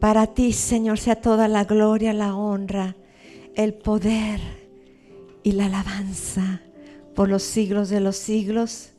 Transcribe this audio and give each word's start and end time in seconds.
Para 0.00 0.28
ti, 0.28 0.52
Señor, 0.52 0.98
sea 0.98 1.16
toda 1.16 1.48
la 1.48 1.64
gloria, 1.64 2.12
la 2.12 2.36
honra, 2.36 2.96
el 3.56 3.74
poder 3.74 4.40
y 5.42 5.52
la 5.52 5.66
alabanza 5.66 6.62
por 7.16 7.28
los 7.28 7.42
siglos 7.42 7.88
de 7.88 8.00
los 8.00 8.16
siglos. 8.16 8.90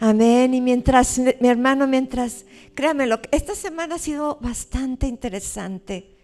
Amén. 0.00 0.54
Y 0.54 0.60
mientras, 0.60 1.18
mi 1.18 1.48
hermano, 1.48 1.86
mientras, 1.86 2.46
créamelo, 2.74 3.20
esta 3.30 3.54
semana 3.54 3.94
ha 3.94 3.98
sido 3.98 4.38
bastante 4.40 5.06
interesante 5.06 6.16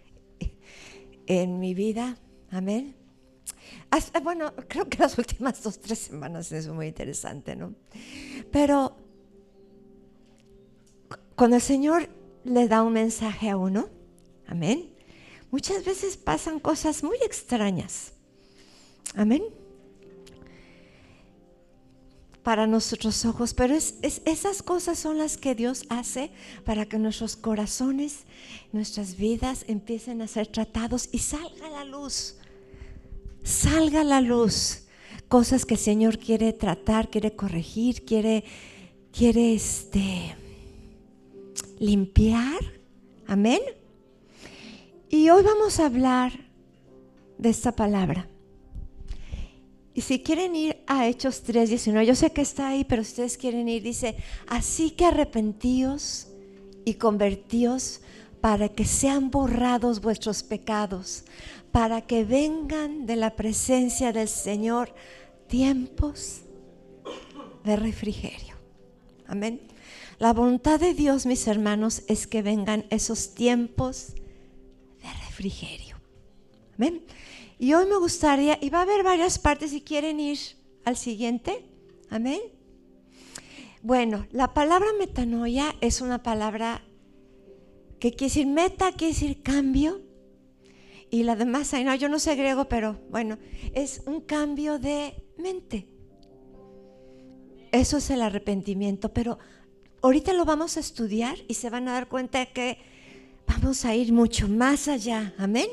en 1.25 1.59
mi 1.59 1.73
vida. 1.73 2.17
Amén. 2.51 2.95
bueno, 4.23 4.53
creo 4.67 4.89
que 4.89 4.97
las 4.97 5.17
últimas 5.17 5.63
dos, 5.63 5.79
tres 5.79 5.99
semanas 5.99 6.51
es 6.51 6.67
muy 6.67 6.87
interesante, 6.87 7.55
¿no? 7.55 7.73
Pero 8.51 8.97
cuando 11.35 11.55
el 11.55 11.61
Señor 11.61 12.09
le 12.45 12.67
da 12.69 12.83
un 12.83 12.93
mensaje 12.93 13.49
a 13.49 13.57
uno, 13.57 13.89
amén, 14.47 14.89
muchas 15.51 15.83
veces 15.83 16.15
pasan 16.15 16.59
cosas 16.59 17.03
muy 17.03 17.17
extrañas. 17.25 18.13
Amén 19.15 19.43
para 22.45 22.67
nuestros 22.67 23.25
ojos, 23.25 23.55
pero 23.55 23.73
es, 23.73 23.95
esas 24.03 24.61
cosas 24.61 24.99
son 24.99 25.17
las 25.17 25.35
que 25.35 25.55
Dios 25.55 25.83
hace 25.89 26.29
para 26.63 26.85
que 26.85 26.99
nuestros 26.99 27.35
corazones, 27.35 28.19
nuestras 28.71 29.17
vidas 29.17 29.65
empiecen 29.67 30.21
a 30.21 30.27
ser 30.27 30.45
tratados 30.45 31.09
y 31.11 31.17
salga 31.17 31.67
la 31.69 31.83
luz, 31.83 32.35
salga 33.43 34.03
la 34.03 34.21
luz. 34.21 34.83
Cosas 35.27 35.65
que 35.65 35.73
el 35.73 35.79
Señor 35.79 36.19
quiere 36.19 36.53
tratar, 36.53 37.09
quiere 37.09 37.35
corregir, 37.35 38.05
quiere, 38.05 38.43
quiere 39.11 39.55
este, 39.55 40.35
limpiar. 41.79 42.59
Amén. 43.27 43.59
Y 45.09 45.29
hoy 45.29 45.43
vamos 45.43 45.79
a 45.79 45.85
hablar 45.85 46.31
de 47.37 47.49
esta 47.49 47.75
palabra. 47.75 48.27
Y 49.93 50.01
si 50.01 50.19
quieren 50.19 50.55
ir 50.55 50.83
a 50.87 51.07
Hechos 51.07 51.43
3:19, 51.43 52.05
yo 52.05 52.15
sé 52.15 52.31
que 52.31 52.41
está 52.41 52.67
ahí, 52.67 52.83
pero 52.83 53.03
si 53.03 53.11
ustedes 53.11 53.37
quieren 53.37 53.69
ir, 53.69 53.81
dice, 53.81 54.17
así 54.47 54.91
que 54.91 55.05
arrepentíos 55.05 56.27
y 56.83 56.95
convertíos 56.95 58.01
para 58.41 58.69
que 58.69 58.85
sean 58.85 59.31
borrados 59.31 60.01
vuestros 60.01 60.43
pecados, 60.43 61.23
para 61.71 62.01
que 62.01 62.25
vengan 62.25 63.05
de 63.05 63.15
la 63.15 63.35
presencia 63.35 64.11
del 64.11 64.27
Señor 64.27 64.93
tiempos 65.47 66.41
de 67.63 67.75
refrigerio. 67.75 68.55
Amén. 69.27 69.61
La 70.17 70.31
voluntad 70.31 70.79
de 70.79 70.93
Dios, 70.93 71.25
mis 71.25 71.45
hermanos, 71.47 72.03
es 72.07 72.25
que 72.25 72.41
vengan 72.41 72.85
esos 72.89 73.35
tiempos 73.35 74.13
de 75.01 75.09
refrigerio. 75.27 75.97
Amén. 76.75 77.03
Y 77.59 77.73
hoy 77.73 77.85
me 77.85 77.97
gustaría, 77.97 78.57
y 78.61 78.69
va 78.69 78.79
a 78.79 78.83
haber 78.83 79.03
varias 79.03 79.39
partes 79.39 79.71
si 79.71 79.81
quieren 79.81 80.19
ir 80.19 80.39
al 80.85 80.95
siguiente. 80.95 81.65
Amén. 82.09 82.39
Bueno, 83.81 84.25
la 84.31 84.53
palabra 84.53 84.87
metanoia 84.97 85.75
es 85.81 86.01
una 86.01 86.23
palabra 86.23 86.81
que 87.99 88.11
quiere 88.11 88.29
decir 88.29 88.47
meta, 88.47 88.91
quiere 88.93 89.13
decir 89.13 89.43
cambio. 89.43 90.01
Y 91.11 91.23
la 91.23 91.35
demás, 91.35 91.71
no, 91.73 91.93
yo 91.95 92.09
no 92.09 92.19
sé 92.19 92.35
griego, 92.35 92.65
pero 92.69 93.01
bueno, 93.09 93.37
es 93.73 94.01
un 94.05 94.21
cambio 94.21 94.79
de 94.79 95.23
mente. 95.37 95.87
Eso 97.71 97.97
es 97.97 98.09
el 98.09 98.21
arrepentimiento, 98.21 99.13
pero 99.13 99.37
ahorita 100.05 100.33
lo 100.33 100.45
vamos 100.45 100.77
a 100.77 100.81
estudiar 100.81 101.35
y 101.47 101.55
se 101.55 101.71
van 101.71 101.87
a 101.87 101.93
dar 101.93 102.07
cuenta 102.07 102.45
que 102.45 102.77
vamos 103.47 103.85
a 103.85 103.95
ir 103.95 104.13
mucho 104.13 104.47
más 104.47 104.87
allá. 104.87 105.33
Amén. 105.39 105.67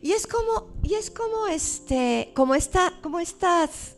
Y 0.00 0.12
es 0.12 0.24
como, 0.28 0.68
y 0.84 0.94
es 0.94 1.10
como 1.10 1.48
este, 1.48 2.30
como 2.32 2.54
esta, 2.54 2.92
como 3.02 3.18
estas, 3.18 3.96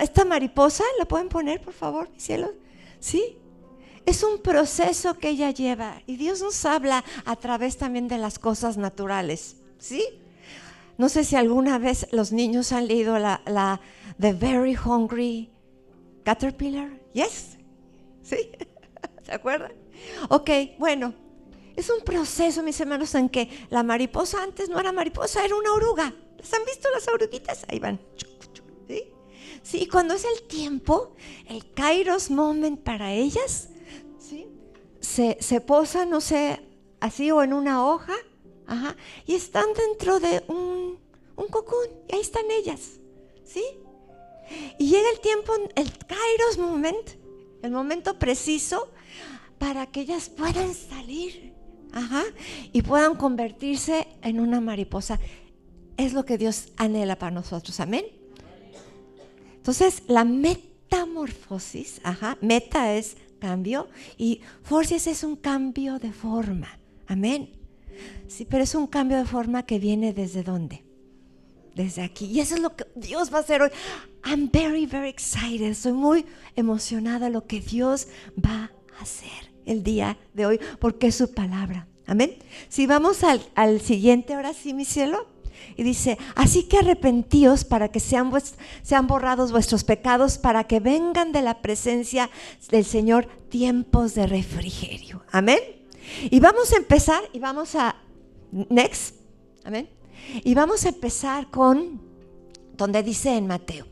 esta 0.00 0.24
mariposa, 0.24 0.84
¿la 0.96 1.06
pueden 1.06 1.28
poner, 1.28 1.60
por 1.60 1.74
favor, 1.74 2.08
mi 2.08 2.20
cielo? 2.20 2.52
¿Sí? 3.00 3.36
Es 4.06 4.22
un 4.22 4.38
proceso 4.38 5.18
que 5.18 5.30
ella 5.30 5.50
lleva 5.50 6.00
y 6.06 6.14
Dios 6.14 6.40
nos 6.40 6.64
habla 6.64 7.04
a 7.24 7.34
través 7.34 7.78
también 7.78 8.06
de 8.06 8.18
las 8.18 8.38
cosas 8.38 8.76
naturales, 8.76 9.56
¿sí? 9.78 10.04
No 10.96 11.08
sé 11.08 11.24
si 11.24 11.34
alguna 11.34 11.78
vez 11.78 12.06
los 12.12 12.30
niños 12.30 12.70
han 12.70 12.86
leído 12.86 13.18
la, 13.18 13.42
la 13.44 13.80
The 14.20 14.34
Very 14.34 14.76
Hungry 14.76 15.50
Caterpillar. 16.24 16.90
Yes, 17.12 17.57
¿sí? 18.28 18.50
¿Se 19.22 19.32
acuerdan? 19.32 19.72
Ok, 20.28 20.50
bueno, 20.78 21.14
es 21.76 21.90
un 21.90 22.00
proceso, 22.04 22.62
mis 22.62 22.80
hermanos, 22.80 23.14
en 23.14 23.28
que 23.28 23.48
la 23.70 23.82
mariposa 23.82 24.42
antes 24.42 24.68
no 24.68 24.78
era 24.78 24.92
mariposa, 24.92 25.44
era 25.44 25.54
una 25.54 25.72
oruga. 25.72 26.14
¿Las 26.36 26.52
han 26.54 26.64
visto 26.64 26.88
las 26.92 27.08
oruguitas? 27.08 27.64
Ahí 27.68 27.78
van. 27.78 28.00
¿Sí? 28.86 29.04
Sí, 29.62 29.88
cuando 29.88 30.14
es 30.14 30.24
el 30.24 30.46
tiempo, 30.46 31.14
el 31.48 31.72
kairos 31.72 32.30
moment 32.30 32.80
para 32.80 33.12
ellas, 33.12 33.68
¿sí? 34.18 34.46
se, 35.00 35.36
se 35.40 35.60
posan, 35.60 36.10
no 36.10 36.20
sé, 36.20 36.60
así 37.00 37.30
o 37.30 37.42
en 37.42 37.52
una 37.52 37.86
hoja, 37.86 38.14
ajá, 38.66 38.96
y 39.26 39.34
están 39.34 39.66
dentro 39.74 40.20
de 40.20 40.42
un, 40.48 40.98
un 41.36 41.48
cocún, 41.48 41.86
y 42.08 42.14
ahí 42.14 42.20
están 42.20 42.50
ellas, 42.50 43.00
¿sí? 43.44 43.64
Y 44.78 44.88
llega 44.88 45.10
el 45.10 45.20
tiempo, 45.20 45.52
el 45.74 45.98
kairos 46.06 46.58
moment, 46.58 47.10
el 47.62 47.70
momento 47.70 48.18
preciso, 48.18 48.92
para 49.58 49.86
que 49.86 50.02
ellas 50.02 50.28
puedan 50.28 50.72
salir 50.74 51.58
Ajá, 51.92 52.22
y 52.72 52.82
puedan 52.82 53.16
convertirse 53.16 54.06
en 54.22 54.40
una 54.40 54.60
mariposa. 54.60 55.18
Es 55.96 56.12
lo 56.12 56.24
que 56.24 56.38
Dios 56.38 56.68
anhela 56.76 57.18
para 57.18 57.32
nosotros. 57.32 57.80
Amén. 57.80 58.04
Entonces, 59.56 60.02
la 60.06 60.24
metamorfosis, 60.24 62.00
ajá, 62.04 62.38
meta 62.40 62.94
es 62.94 63.16
cambio 63.38 63.88
y 64.16 64.40
forcis 64.62 65.06
es 65.06 65.24
un 65.24 65.36
cambio 65.36 65.98
de 65.98 66.12
forma. 66.12 66.78
Amén. 67.06 67.50
Sí, 68.28 68.44
pero 68.44 68.62
es 68.62 68.74
un 68.74 68.86
cambio 68.86 69.18
de 69.18 69.24
forma 69.24 69.64
que 69.64 69.78
viene 69.78 70.12
desde 70.12 70.42
dónde? 70.42 70.84
Desde 71.78 72.02
aquí. 72.02 72.24
Y 72.24 72.40
eso 72.40 72.56
es 72.56 72.60
lo 72.60 72.74
que 72.74 72.86
Dios 72.96 73.32
va 73.32 73.38
a 73.38 73.40
hacer 73.42 73.62
hoy. 73.62 73.70
I'm 74.24 74.50
very, 74.52 74.84
very 74.84 75.08
excited. 75.08 75.62
Estoy 75.62 75.92
muy 75.92 76.26
emocionada 76.56 77.30
lo 77.30 77.46
que 77.46 77.60
Dios 77.60 78.08
va 78.36 78.72
a 78.98 79.00
hacer 79.00 79.52
el 79.64 79.84
día 79.84 80.18
de 80.34 80.46
hoy, 80.46 80.60
porque 80.80 81.06
es 81.06 81.14
su 81.14 81.32
palabra. 81.32 81.86
Amén. 82.08 82.34
Si 82.68 82.88
vamos 82.88 83.22
al, 83.22 83.80
siguiente, 83.80 84.34
ahora 84.34 84.54
sí, 84.54 84.74
mi 84.74 84.84
cielo. 84.84 85.28
Y 85.76 85.84
dice, 85.84 86.18
así 86.34 86.64
que 86.64 86.78
arrepentíos 86.78 87.64
para 87.64 87.92
que 87.92 88.00
sean, 88.00 88.32
sean 88.82 89.06
borrados 89.06 89.52
vuestros 89.52 89.84
pecados, 89.84 90.36
para 90.36 90.64
que 90.64 90.80
vengan 90.80 91.30
de 91.30 91.42
la 91.42 91.62
presencia 91.62 92.28
del 92.72 92.84
Señor 92.84 93.28
tiempos 93.50 94.16
de 94.16 94.26
refrigerio. 94.26 95.22
Amén. 95.30 95.60
Y 96.28 96.40
vamos 96.40 96.72
a 96.72 96.76
empezar, 96.76 97.22
y 97.32 97.38
vamos 97.38 97.76
a, 97.76 97.94
next, 98.68 99.14
amén. 99.62 99.88
Y 100.44 100.54
vamos 100.54 100.84
a 100.84 100.90
empezar 100.90 101.50
con 101.50 102.00
donde 102.76 103.02
dice 103.02 103.36
en 103.36 103.46
Mateo 103.46 103.86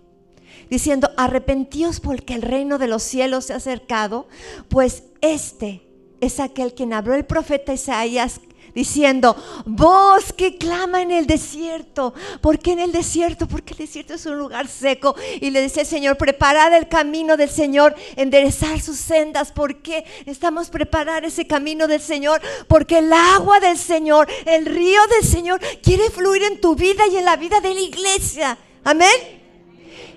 diciendo, 0.70 1.10
arrepentíos 1.16 2.00
porque 2.00 2.34
el 2.34 2.42
reino 2.42 2.78
de 2.78 2.88
los 2.88 3.02
cielos 3.02 3.46
se 3.46 3.52
ha 3.52 3.56
acercado, 3.56 4.26
pues 4.68 5.04
este 5.20 5.82
es 6.20 6.40
aquel 6.40 6.74
quien 6.74 6.92
habló 6.92 7.14
el 7.14 7.24
profeta 7.24 7.72
Isaías 7.72 8.40
diciendo, 8.76 9.34
voz 9.64 10.34
que 10.34 10.58
clama 10.58 11.00
en 11.00 11.10
el 11.10 11.26
desierto. 11.26 12.12
¿Por 12.42 12.58
qué 12.58 12.72
en 12.72 12.80
el 12.80 12.92
desierto? 12.92 13.48
Porque 13.48 13.72
el 13.72 13.78
desierto 13.78 14.12
es 14.14 14.26
un 14.26 14.38
lugar 14.38 14.68
seco. 14.68 15.16
Y 15.40 15.50
le 15.50 15.62
dice 15.62 15.80
el 15.80 15.86
Señor, 15.86 16.18
preparad 16.18 16.76
el 16.76 16.86
camino 16.86 17.38
del 17.38 17.48
Señor, 17.48 17.96
enderezar 18.16 18.78
sus 18.82 18.98
sendas. 18.98 19.50
¿Por 19.50 19.80
qué 19.80 20.04
estamos 20.26 20.68
preparar 20.68 21.24
ese 21.24 21.46
camino 21.46 21.86
del 21.86 22.02
Señor? 22.02 22.42
Porque 22.68 22.98
el 22.98 23.10
agua 23.12 23.60
del 23.60 23.78
Señor, 23.78 24.28
el 24.44 24.66
río 24.66 25.00
del 25.06 25.26
Señor 25.26 25.58
quiere 25.82 26.10
fluir 26.10 26.42
en 26.42 26.60
tu 26.60 26.76
vida 26.76 27.06
y 27.10 27.16
en 27.16 27.24
la 27.24 27.36
vida 27.36 27.60
de 27.60 27.72
la 27.72 27.80
iglesia. 27.80 28.58
Amén. 28.84 29.08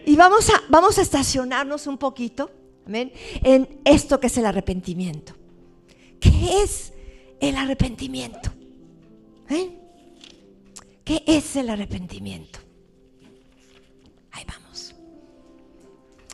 Y 0.05 0.17
vamos 0.17 0.49
a, 0.49 0.61
vamos 0.67 0.97
a 0.97 1.01
estacionarnos 1.01 1.87
un 1.87 1.97
poquito, 1.97 2.51
amén, 2.85 3.13
en 3.41 3.79
esto 3.85 4.19
que 4.19 4.27
es 4.27 4.37
el 4.37 4.45
arrepentimiento. 4.45 5.33
¿Qué 6.19 6.61
es 6.61 6.91
el 7.39 7.55
arrepentimiento? 7.55 8.48
¿Eh? 9.49 9.79
¿Qué 11.03 11.23
es 11.25 11.55
el 11.55 11.69
arrepentimiento? 11.69 12.59
Ahí 14.31 14.43
vamos. 14.47 14.95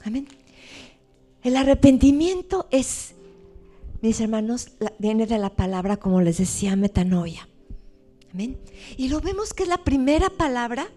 Amén. 0.04 0.28
El 1.44 1.56
arrepentimiento 1.56 2.68
es, 2.72 3.16
mis 4.02 4.20
hermanos, 4.20 4.72
viene 5.00 5.28
de 5.28 5.38
la 5.38 5.50
palabra, 5.50 5.98
como 5.98 6.22
les 6.22 6.38
decía, 6.38 6.76
metanoia. 6.76 7.48
Amén. 8.34 8.60
Y 8.98 9.08
lo 9.08 9.22
vemos 9.22 9.54
que 9.54 9.64
es 9.64 9.70
la 9.70 9.84
primera 9.84 10.30
palabra 10.30 10.88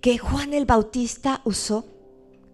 que 0.00 0.18
Juan 0.18 0.52
el 0.52 0.66
Bautista 0.66 1.40
usó, 1.44 1.86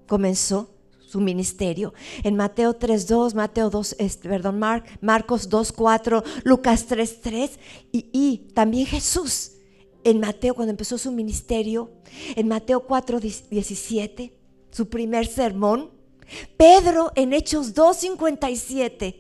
comenzó 0.07 0.72
su 1.13 1.21
ministerio. 1.21 1.93
En 2.23 2.37
Mateo 2.37 2.79
3.2, 2.79 3.35
Mateo 3.35 3.69
2, 3.69 3.97
este, 3.99 4.31
perdón, 4.31 4.59
Marcos 4.59 5.51
2.4, 5.51 6.25
Lucas 6.45 6.89
3.3 6.89 7.51
y, 7.93 8.09
y 8.13 8.39
también 8.55 8.87
Jesús 8.87 9.53
en 10.05 10.21
Mateo 10.21 10.55
cuando 10.55 10.71
empezó 10.71 10.97
su 10.97 11.13
ministerio, 11.13 11.91
en 12.35 12.49
Mateo 12.49 12.87
4.17, 12.87 14.33
su 14.71 14.89
primer 14.89 15.27
sermón. 15.27 15.91
Pedro 16.57 17.13
en 17.15 17.35
Hechos 17.35 17.75
2.57 17.75 19.17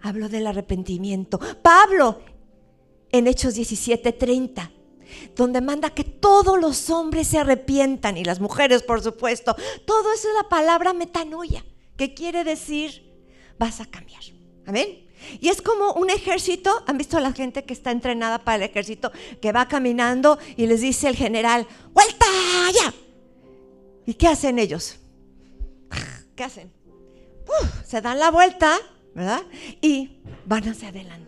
habló 0.00 0.28
del 0.28 0.48
arrepentimiento. 0.48 1.38
Pablo 1.62 2.18
en 3.12 3.28
Hechos 3.28 3.56
17.30 3.56 4.81
donde 5.36 5.60
manda 5.60 5.90
que 5.90 6.04
todos 6.04 6.60
los 6.60 6.90
hombres 6.90 7.28
se 7.28 7.38
arrepientan 7.38 8.16
y 8.16 8.24
las 8.24 8.40
mujeres, 8.40 8.82
por 8.82 9.02
supuesto. 9.02 9.54
Todo 9.86 10.12
eso 10.12 10.28
es 10.28 10.34
la 10.34 10.48
palabra 10.48 10.92
metanoia, 10.92 11.64
que 11.96 12.14
quiere 12.14 12.44
decir 12.44 13.12
vas 13.58 13.80
a 13.80 13.86
cambiar. 13.86 14.22
Amén. 14.66 15.08
Y 15.40 15.48
es 15.48 15.62
como 15.62 15.92
un 15.92 16.10
ejército, 16.10 16.82
han 16.86 16.98
visto 16.98 17.16
a 17.16 17.20
la 17.20 17.32
gente 17.32 17.64
que 17.64 17.72
está 17.72 17.90
entrenada 17.90 18.40
para 18.40 18.56
el 18.56 18.62
ejército, 18.70 19.12
que 19.40 19.52
va 19.52 19.68
caminando 19.68 20.38
y 20.56 20.66
les 20.66 20.80
dice 20.80 21.08
el 21.08 21.16
general, 21.16 21.66
vuelta 21.92 22.26
ya. 22.74 22.94
¿Y 24.04 24.14
qué 24.14 24.28
hacen 24.28 24.58
ellos? 24.58 24.98
¿Qué 26.34 26.44
hacen? 26.44 26.72
se 27.86 28.00
dan 28.00 28.18
la 28.18 28.30
vuelta, 28.30 28.78
¿verdad? 29.14 29.42
Y 29.80 30.22
van 30.46 30.68
hacia 30.68 30.88
adelante. 30.88 31.21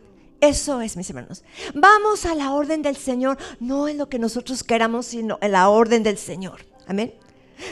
Eso 0.44 0.82
es, 0.82 0.96
mis 0.96 1.08
hermanos. 1.08 1.42
Vamos 1.74 2.26
a 2.26 2.34
la 2.34 2.52
orden 2.52 2.82
del 2.82 2.96
Señor, 2.96 3.38
no 3.60 3.88
en 3.88 3.96
lo 3.96 4.10
que 4.10 4.18
nosotros 4.18 4.62
queramos, 4.62 5.06
sino 5.06 5.38
en 5.40 5.52
la 5.52 5.70
orden 5.70 6.02
del 6.02 6.18
Señor. 6.18 6.66
Amén. 6.86 7.14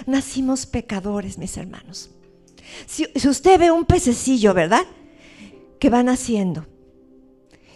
Nacimos 0.07 0.65
pecadores, 0.65 1.37
mis 1.37 1.57
hermanos. 1.59 2.11
Si, 2.87 3.07
usted 3.29 3.61
ve 3.61 3.71
un 3.71 3.85
pececillo, 3.85 4.55
¿verdad? 4.55 4.87
Que 5.79 5.91
va 5.91 6.03
naciendo. 6.03 6.67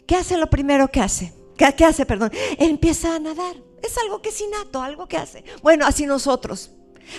¿Qué 0.07 0.17
hace 0.17 0.39
lo 0.39 0.49
primero 0.49 0.89
que 0.89 1.01
hace? 1.01 1.35
¿Qué, 1.59 1.75
¿Qué, 1.77 1.85
hace, 1.85 2.07
perdón? 2.07 2.31
empieza 2.59 3.15
a 3.15 3.19
nadar. 3.19 3.57
Es 3.83 3.99
algo 3.99 4.23
que 4.23 4.31
es 4.31 4.41
innato, 4.41 4.81
algo 4.81 5.07
que 5.07 5.19
hace. 5.19 5.45
Bueno, 5.63 5.85
así 5.85 6.07
nosotros. 6.07 6.71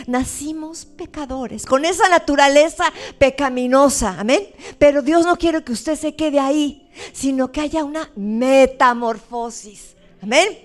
Nacimos 0.06 0.86
pecadores, 0.86 1.66
con 1.66 1.86
esa 1.86 2.10
naturaleza 2.10 2.86
pecaminosa, 3.18 4.19
amén. 4.19 4.48
Pero 4.78 5.01
Dios 5.01 5.25
no 5.25 5.38
quiere 5.38 5.63
que 5.63 5.72
usted 5.72 5.95
se 5.95 6.16
quede 6.16 6.39
ahí, 6.39 6.89
sino 7.13 7.51
que 7.51 7.62
haya 7.62 7.84
una 7.84 8.12
metamorfosis, 8.16 9.95
amén. 10.22 10.57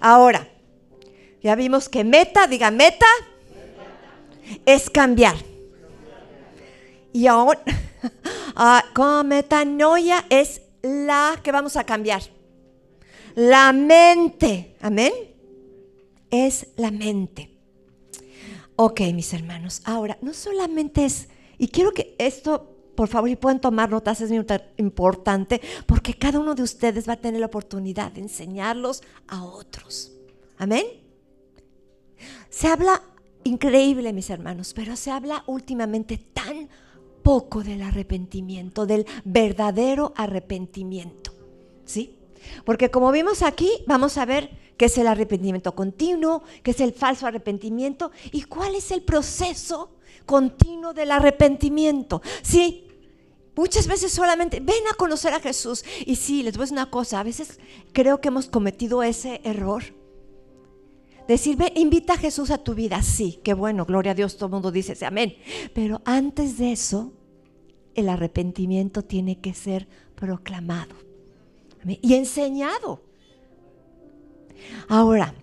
Ahora, 0.00 0.48
ya 1.42 1.54
vimos 1.54 1.88
que 1.88 2.04
meta, 2.04 2.46
diga 2.46 2.70
meta, 2.70 3.06
es 4.64 4.90
cambiar. 4.90 5.36
Y 7.12 7.26
ahora, 7.26 7.60
ah, 8.56 8.84
como 8.94 9.24
metanoia 9.24 10.24
es 10.28 10.60
la 10.82 11.38
que 11.42 11.52
vamos 11.52 11.76
a 11.76 11.84
cambiar. 11.84 12.22
La 13.34 13.72
mente, 13.72 14.76
amén. 14.80 15.12
Es 16.30 16.66
la 16.76 16.90
mente. 16.90 17.55
Ok, 18.76 19.00
mis 19.14 19.32
hermanos, 19.32 19.80
ahora, 19.84 20.18
no 20.20 20.34
solamente 20.34 21.06
es, 21.06 21.28
y 21.56 21.68
quiero 21.68 21.92
que 21.92 22.14
esto, 22.18 22.76
por 22.94 23.08
favor, 23.08 23.30
y 23.30 23.36
pueden 23.36 23.58
tomar 23.58 23.90
notas, 23.90 24.20
es 24.20 24.30
muy 24.30 24.44
importante, 24.76 25.62
porque 25.86 26.12
cada 26.12 26.38
uno 26.38 26.54
de 26.54 26.62
ustedes 26.62 27.08
va 27.08 27.14
a 27.14 27.20
tener 27.20 27.40
la 27.40 27.46
oportunidad 27.46 28.12
de 28.12 28.20
enseñarlos 28.20 29.02
a 29.28 29.44
otros. 29.44 30.12
Amén. 30.58 30.84
Se 32.50 32.68
habla 32.68 33.02
increíble, 33.44 34.12
mis 34.12 34.28
hermanos, 34.28 34.74
pero 34.74 34.94
se 34.94 35.10
habla 35.10 35.42
últimamente 35.46 36.18
tan 36.18 36.68
poco 37.22 37.62
del 37.62 37.80
arrepentimiento, 37.82 38.84
del 38.84 39.06
verdadero 39.24 40.12
arrepentimiento. 40.16 41.32
¿Sí? 41.86 42.18
Porque 42.64 42.90
como 42.90 43.10
vimos 43.10 43.42
aquí, 43.42 43.70
vamos 43.86 44.18
a 44.18 44.26
ver 44.26 44.50
qué 44.76 44.86
es 44.86 44.98
el 44.98 45.06
arrepentimiento 45.06 45.74
continuo, 45.74 46.42
qué 46.62 46.70
es 46.72 46.80
el 46.80 46.92
falso 46.92 47.26
arrepentimiento 47.26 48.10
y 48.32 48.42
cuál 48.42 48.74
es 48.74 48.90
el 48.90 49.02
proceso 49.02 49.90
continuo 50.24 50.92
del 50.92 51.10
arrepentimiento. 51.12 52.22
Sí, 52.42 52.88
muchas 53.54 53.86
veces 53.86 54.12
solamente 54.12 54.60
ven 54.60 54.86
a 54.90 54.94
conocer 54.94 55.32
a 55.32 55.40
Jesús 55.40 55.84
y 56.04 56.16
sí, 56.16 56.42
les 56.42 56.54
voy 56.54 56.62
a 56.62 56.64
decir 56.64 56.78
una 56.78 56.90
cosa, 56.90 57.20
a 57.20 57.24
veces 57.24 57.58
creo 57.92 58.20
que 58.20 58.28
hemos 58.28 58.48
cometido 58.48 59.02
ese 59.02 59.40
error. 59.44 59.82
Decir, 61.28 61.58
invita 61.74 62.12
a 62.12 62.18
Jesús 62.18 62.52
a 62.52 62.58
tu 62.58 62.74
vida. 62.74 63.02
Sí, 63.02 63.40
qué 63.42 63.52
bueno, 63.52 63.84
gloria 63.84 64.12
a 64.12 64.14
Dios, 64.14 64.36
todo 64.36 64.46
el 64.46 64.52
mundo 64.52 64.70
dice 64.70 65.04
amén. 65.04 65.34
Pero 65.74 66.00
antes 66.04 66.56
de 66.56 66.70
eso, 66.70 67.12
el 67.96 68.08
arrepentimiento 68.08 69.02
tiene 69.02 69.40
que 69.40 69.52
ser 69.52 69.88
proclamado 70.14 70.94
y 71.84 72.14
enseñado. 72.14 73.05
Ahora, 74.88 75.34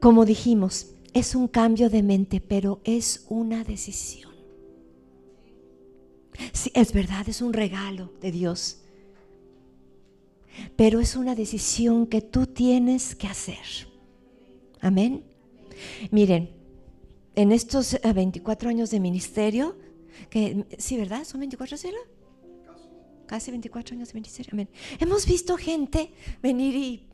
como 0.00 0.24
dijimos, 0.24 0.94
es 1.12 1.34
un 1.34 1.48
cambio 1.48 1.90
de 1.90 2.02
mente, 2.02 2.40
pero 2.40 2.80
es 2.84 3.26
una 3.28 3.64
decisión. 3.64 4.32
Sí, 6.52 6.70
es 6.74 6.92
verdad, 6.92 7.28
es 7.28 7.42
un 7.42 7.52
regalo 7.52 8.12
de 8.20 8.30
Dios, 8.30 8.82
pero 10.76 11.00
es 11.00 11.16
una 11.16 11.34
decisión 11.34 12.06
que 12.06 12.20
tú 12.20 12.46
tienes 12.46 13.16
que 13.16 13.26
hacer. 13.26 13.88
Amén. 14.80 15.24
Miren, 16.10 16.50
en 17.34 17.52
estos 17.52 17.98
24 18.02 18.68
eh, 18.68 18.72
años 18.72 18.90
de 18.90 19.00
ministerio, 19.00 19.76
que 20.30 20.64
sí, 20.78 20.96
¿verdad? 20.96 21.24
¿Son 21.24 21.40
24 21.40 21.76
años? 21.76 22.17
Casi 23.28 23.52
24 23.52 23.94
años 23.94 24.08
de 24.08 24.14
ministerio. 24.14 24.50
Amén. 24.54 24.68
Hemos 24.98 25.24
visto 25.24 25.56
gente 25.56 26.10
venir 26.42 26.74
y 26.74 27.06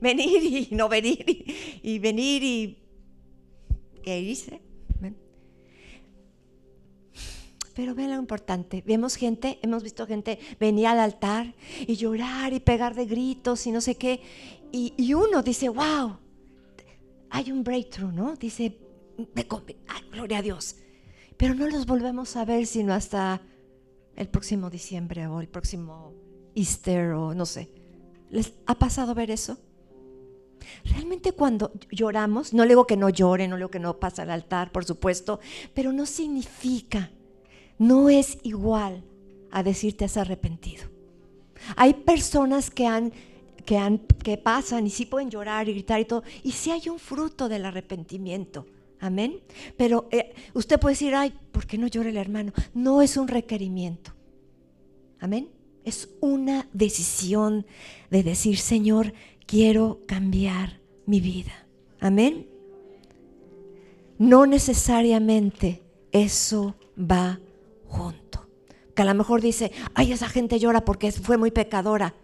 venir 0.00 0.44
y 0.44 0.68
no 0.74 0.88
venir 0.88 1.24
y, 1.82 1.98
venir 1.98 2.44
y, 2.44 2.78
irse. 4.04 4.60
Pero 7.74 7.92
ven 7.96 8.10
lo 8.10 8.20
importante. 8.20 8.84
Vemos 8.86 9.16
gente, 9.16 9.58
hemos 9.60 9.82
visto 9.82 10.06
gente 10.06 10.38
venir 10.60 10.86
al 10.86 11.00
altar 11.00 11.54
y 11.84 11.96
llorar 11.96 12.52
y 12.52 12.60
pegar 12.60 12.94
de 12.94 13.04
gritos 13.04 13.66
y 13.66 13.72
no 13.72 13.80
sé 13.80 13.96
qué. 13.96 14.20
Y, 14.70 14.94
y 14.96 15.12
uno 15.14 15.42
dice, 15.42 15.68
wow, 15.68 16.18
hay 17.30 17.50
un 17.50 17.64
breakthrough, 17.64 18.12
¿no? 18.12 18.36
Dice, 18.36 18.78
gloria 20.12 20.38
a 20.38 20.42
Dios. 20.42 20.76
Pero 21.36 21.56
no 21.56 21.66
los 21.68 21.84
volvemos 21.86 22.36
a 22.36 22.44
ver 22.44 22.64
sino 22.66 22.94
hasta 22.94 23.42
el 24.16 24.28
próximo 24.28 24.70
diciembre 24.70 25.26
o 25.26 25.40
el 25.40 25.48
próximo 25.48 26.12
Easter 26.54 27.12
o 27.12 27.34
no 27.34 27.46
sé. 27.46 27.70
¿Les 28.30 28.52
ha 28.66 28.74
pasado 28.76 29.14
ver 29.14 29.30
eso? 29.30 29.58
Realmente 30.84 31.32
cuando 31.32 31.72
lloramos, 31.90 32.54
no 32.54 32.64
le 32.64 32.70
digo 32.70 32.86
que 32.86 32.96
no 32.96 33.10
llore, 33.10 33.48
no 33.48 33.56
le 33.56 33.60
digo 33.60 33.70
que 33.70 33.78
no 33.80 33.98
pase 33.98 34.22
al 34.22 34.30
altar, 34.30 34.72
por 34.72 34.84
supuesto, 34.84 35.40
pero 35.74 35.92
no 35.92 36.06
significa, 36.06 37.10
no 37.78 38.08
es 38.08 38.38
igual 38.42 39.04
a 39.50 39.62
decirte 39.62 40.04
has 40.04 40.16
arrepentido. 40.16 40.84
Hay 41.76 41.94
personas 41.94 42.70
que 42.70 42.86
han 42.86 43.12
que, 43.64 43.78
han, 43.78 43.98
que 43.98 44.36
pasan 44.36 44.86
y 44.86 44.90
sí 44.90 45.06
pueden 45.06 45.30
llorar 45.30 45.68
y 45.68 45.72
gritar 45.72 46.00
y 46.00 46.04
todo, 46.04 46.22
y 46.42 46.52
sí 46.52 46.70
hay 46.70 46.88
un 46.88 46.98
fruto 46.98 47.48
del 47.48 47.64
arrepentimiento. 47.64 48.66
Amén. 49.04 49.42
Pero 49.76 50.08
eh, 50.10 50.32
usted 50.54 50.80
puede 50.80 50.94
decir, 50.94 51.14
ay, 51.14 51.34
¿por 51.52 51.66
qué 51.66 51.76
no 51.76 51.88
llora 51.88 52.08
el 52.08 52.16
hermano? 52.16 52.54
No 52.72 53.02
es 53.02 53.18
un 53.18 53.28
requerimiento. 53.28 54.14
Amén. 55.20 55.50
Es 55.84 56.08
una 56.22 56.66
decisión 56.72 57.66
de 58.10 58.22
decir, 58.22 58.56
Señor, 58.56 59.12
quiero 59.46 60.00
cambiar 60.06 60.80
mi 61.04 61.20
vida. 61.20 61.52
Amén. 62.00 62.48
No 64.16 64.46
necesariamente 64.46 65.82
eso 66.10 66.74
va 66.98 67.38
junto. 67.86 68.48
Que 68.94 69.02
a 69.02 69.04
lo 69.04 69.14
mejor 69.14 69.42
dice, 69.42 69.70
ay, 69.92 70.12
esa 70.12 70.30
gente 70.30 70.58
llora 70.58 70.82
porque 70.86 71.12
fue 71.12 71.36
muy 71.36 71.50
pecadora. 71.50 72.14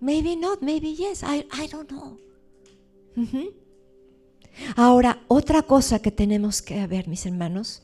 Maybe 0.00 0.34
not, 0.34 0.62
maybe 0.62 0.94
yes, 0.94 1.22
I, 1.22 1.44
don't 1.70 1.90
know. 1.90 2.18
Ahora, 4.76 5.20
otra 5.28 5.62
cosa 5.62 6.00
que 6.00 6.10
tenemos 6.10 6.62
que 6.62 6.86
ver, 6.86 7.08
mis 7.08 7.26
hermanos, 7.26 7.82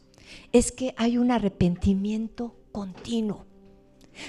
es 0.52 0.72
que 0.72 0.94
hay 0.96 1.18
un 1.18 1.30
arrepentimiento 1.30 2.54
continuo. 2.72 3.46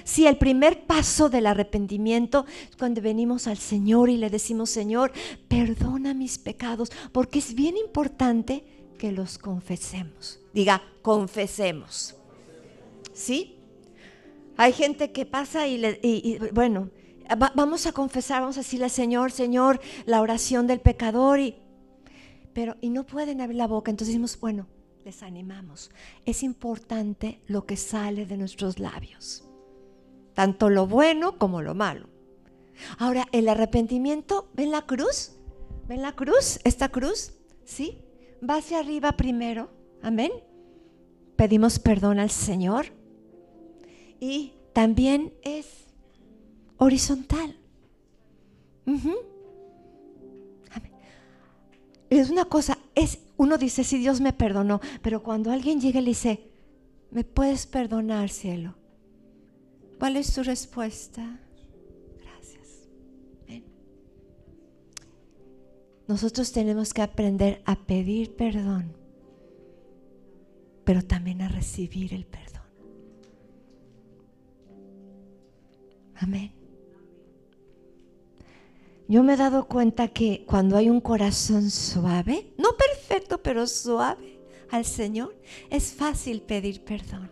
Si 0.03 0.25
el 0.25 0.37
primer 0.37 0.85
paso 0.85 1.29
del 1.29 1.45
arrepentimiento 1.45 2.45
es 2.69 2.75
cuando 2.75 3.01
venimos 3.01 3.47
al 3.47 3.57
Señor 3.57 4.09
y 4.09 4.17
le 4.17 4.29
decimos, 4.29 4.69
Señor, 4.69 5.11
perdona 5.47 6.13
mis 6.13 6.37
pecados, 6.37 6.91
porque 7.11 7.39
es 7.39 7.53
bien 7.53 7.77
importante 7.77 8.63
que 8.97 9.11
los 9.11 9.37
confesemos. 9.37 10.39
Diga, 10.53 10.81
confesemos. 11.01 12.15
¿Sí? 13.13 13.57
Hay 14.57 14.73
gente 14.73 15.11
que 15.11 15.25
pasa 15.25 15.67
y, 15.67 15.77
le, 15.77 15.99
bueno, 16.53 16.89
vamos 17.55 17.85
a 17.85 17.91
confesar, 17.91 18.41
vamos 18.41 18.57
a 18.57 18.61
decirle 18.61 18.89
Señor, 18.89 19.31
Señor, 19.31 19.81
la 20.05 20.21
oración 20.21 20.65
del 20.65 20.79
pecador 20.79 21.39
y 21.39 21.55
pero 22.55 22.77
y 22.79 22.89
no 22.89 23.05
pueden 23.05 23.41
abrir 23.41 23.57
la 23.57 23.67
boca, 23.67 23.91
entonces 23.91 24.13
decimos, 24.13 24.39
bueno, 24.39 24.65
les 25.03 25.21
animamos. 25.21 25.91
Es 26.25 26.41
importante 26.41 27.41
lo 27.47 27.65
que 27.65 27.75
sale 27.75 28.25
de 28.25 28.37
nuestros 28.37 28.79
labios, 28.79 29.43
tanto 30.33 30.69
lo 30.69 30.87
bueno 30.87 31.37
como 31.37 31.61
lo 31.61 31.75
malo. 31.75 32.07
Ahora, 32.97 33.27
el 33.33 33.49
arrepentimiento, 33.49 34.49
¿ven 34.53 34.71
la 34.71 34.83
cruz? 34.83 35.33
¿Ven 35.87 36.01
la 36.01 36.13
cruz? 36.13 36.59
¿Esta 36.63 36.87
cruz? 36.89 37.33
¿Sí? 37.65 38.01
Va 38.47 38.55
hacia 38.55 38.79
arriba 38.79 39.11
primero. 39.11 39.69
Amén. 40.01 40.31
Pedimos 41.35 41.77
perdón 41.77 42.19
al 42.19 42.31
Señor. 42.31 42.85
Y 44.21 44.53
también 44.71 45.33
es 45.43 45.87
horizontal. 46.77 47.57
Es 52.09 52.29
una 52.29 52.45
cosa, 52.45 52.77
es, 52.93 53.19
uno 53.37 53.57
dice, 53.57 53.83
si 53.83 53.97
Dios 53.97 54.21
me 54.21 54.33
perdonó, 54.33 54.79
pero 55.01 55.23
cuando 55.23 55.51
alguien 55.51 55.81
llega 55.81 55.99
y 55.99 56.03
le 56.03 56.09
dice, 56.11 56.51
¿me 57.11 57.23
puedes 57.23 57.65
perdonar, 57.65 58.29
cielo? 58.29 58.75
¿Cuál 59.99 60.17
es 60.17 60.33
tu 60.33 60.43
respuesta? 60.43 61.39
Gracias. 62.21 62.87
Nosotros 66.07 66.51
tenemos 66.51 66.93
que 66.93 67.01
aprender 67.01 67.61
a 67.65 67.75
pedir 67.75 68.35
perdón, 68.35 68.95
pero 70.83 71.01
también 71.01 71.41
a 71.41 71.47
recibir 71.47 72.13
el 72.13 72.25
perdón. 72.25 72.45
Amén. 76.15 76.64
Yo 79.07 79.23
me 79.23 79.33
he 79.33 79.37
dado 79.37 79.67
cuenta 79.67 80.07
que 80.07 80.45
cuando 80.47 80.77
hay 80.77 80.89
un 80.89 80.99
corazón 80.99 81.69
suave, 81.69 82.53
no 82.57 82.69
perfecto, 82.75 83.41
pero 83.41 83.67
suave 83.67 84.41
al 84.71 84.83
Señor, 84.83 85.35
es 85.69 85.93
fácil 85.93 86.41
pedir 86.41 86.83
perdón. 86.83 87.31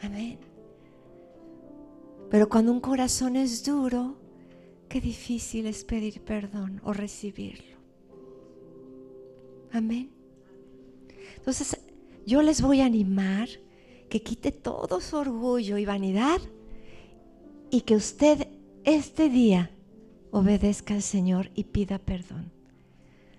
Amén. 0.00 0.38
Pero 2.30 2.48
cuando 2.48 2.72
un 2.72 2.80
corazón 2.80 3.36
es 3.36 3.64
duro, 3.64 4.16
qué 4.88 5.00
difícil 5.00 5.66
es 5.66 5.84
pedir 5.84 6.20
perdón 6.22 6.80
o 6.84 6.92
recibirlo. 6.92 7.76
Amén. 9.72 10.10
Entonces, 11.36 11.80
yo 12.24 12.40
les 12.42 12.62
voy 12.62 12.80
a 12.80 12.86
animar 12.86 13.48
que 14.08 14.22
quite 14.22 14.52
todo 14.52 15.00
su 15.00 15.16
orgullo 15.16 15.76
y 15.76 15.84
vanidad 15.84 16.40
y 17.70 17.80
que 17.80 17.96
usted 17.96 18.46
este 18.84 19.28
día 19.28 19.73
obedezca 20.34 20.94
al 20.94 21.02
Señor 21.02 21.50
y 21.54 21.62
pida 21.62 22.00
perdón. 22.00 22.50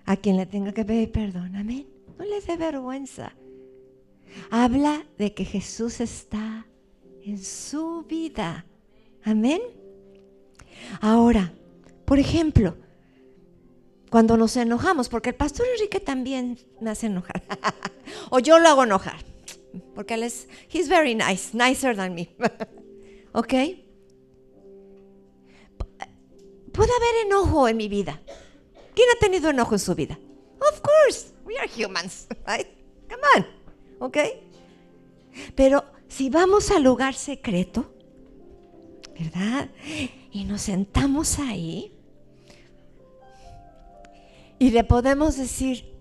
A 0.05 0.15
quien 0.15 0.37
le 0.37 0.45
tenga 0.45 0.71
que 0.71 0.85
pedir 0.85 1.11
perdón, 1.11 1.55
amén. 1.57 1.87
No 2.17 2.23
le 2.23 2.39
dé 2.39 2.55
vergüenza. 2.55 3.33
Habla 4.49 5.05
de 5.17 5.33
que 5.33 5.43
Jesús 5.43 5.99
está 5.99 6.65
en 7.21 7.37
su 7.37 8.03
vida. 8.03 8.65
Amén. 9.23 9.61
Ahora, 11.01 11.51
por 12.05 12.17
ejemplo, 12.17 12.77
cuando 14.09 14.37
nos 14.37 14.55
enojamos, 14.55 15.09
porque 15.09 15.31
el 15.31 15.35
pastor 15.35 15.65
Enrique 15.75 15.99
también 15.99 16.57
me 16.79 16.91
hace 16.91 17.07
enojar, 17.07 17.43
o 18.29 18.39
yo 18.39 18.57
lo 18.57 18.69
hago 18.69 18.83
enojar, 18.85 19.17
porque 19.93 20.13
él 20.13 20.23
es, 20.23 20.47
he's 20.71 20.87
very 20.87 21.13
nice, 21.13 21.49
nicer 21.51 21.93
than 21.93 22.15
me, 22.15 22.29
¿ok? 23.33 23.53
Puede 26.75 26.91
haber 26.91 27.25
enojo 27.25 27.67
en 27.67 27.77
mi 27.77 27.87
vida. 27.87 28.21
¿Quién 28.93 29.07
ha 29.15 29.19
tenido 29.19 29.49
enojo 29.49 29.75
en 29.75 29.79
su 29.79 29.95
vida? 29.95 30.19
Of 30.71 30.81
course, 30.81 31.33
we 31.45 31.57
are 31.57 31.67
humans, 31.67 32.27
right? 32.45 32.67
Come 33.09 33.21
on, 33.35 33.45
¿ok? 33.99 34.17
Pero 35.55 35.83
si 36.07 36.29
vamos 36.29 36.71
al 36.71 36.83
lugar 36.83 37.13
secreto, 37.13 37.93
¿verdad? 39.17 39.69
Y 40.31 40.43
nos 40.43 40.61
sentamos 40.61 41.39
ahí 41.39 41.93
y 44.59 44.71
le 44.71 44.83
podemos 44.83 45.37
decir, 45.37 45.93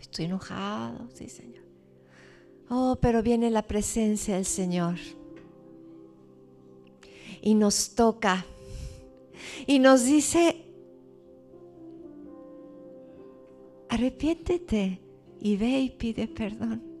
estoy 0.00 0.26
enojado, 0.26 1.08
sí, 1.14 1.28
Señor. 1.28 1.64
Oh, 2.68 2.96
pero 3.00 3.22
viene 3.22 3.50
la 3.50 3.62
presencia 3.62 4.36
del 4.36 4.46
Señor 4.46 4.96
y 7.42 7.54
nos 7.54 7.94
toca 7.94 8.46
y 9.66 9.78
nos 9.78 10.04
dice, 10.04 10.64
arrepiéntete 13.88 15.00
y 15.40 15.56
ve 15.56 15.80
y 15.80 15.90
pide 15.90 16.28
perdón. 16.28 16.94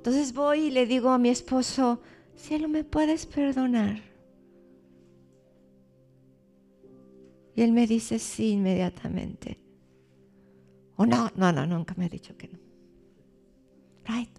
Entonces 0.00 0.32
voy 0.32 0.60
y 0.60 0.70
le 0.70 0.86
digo 0.86 1.10
a 1.10 1.18
mi 1.18 1.28
esposo, 1.28 2.00
cielo, 2.34 2.68
¿me 2.68 2.84
puedes 2.84 3.26
perdonar? 3.26 4.00
Y 7.54 7.60
él 7.60 7.72
me 7.72 7.86
dice 7.86 8.18
sí 8.18 8.52
inmediatamente. 8.52 9.60
O 10.96 11.04
no, 11.04 11.30
no, 11.36 11.52
no, 11.52 11.66
nunca 11.66 11.94
me 11.98 12.06
ha 12.06 12.08
dicho 12.08 12.34
que 12.38 12.48
no. 12.48 12.58
Right. 14.06 14.30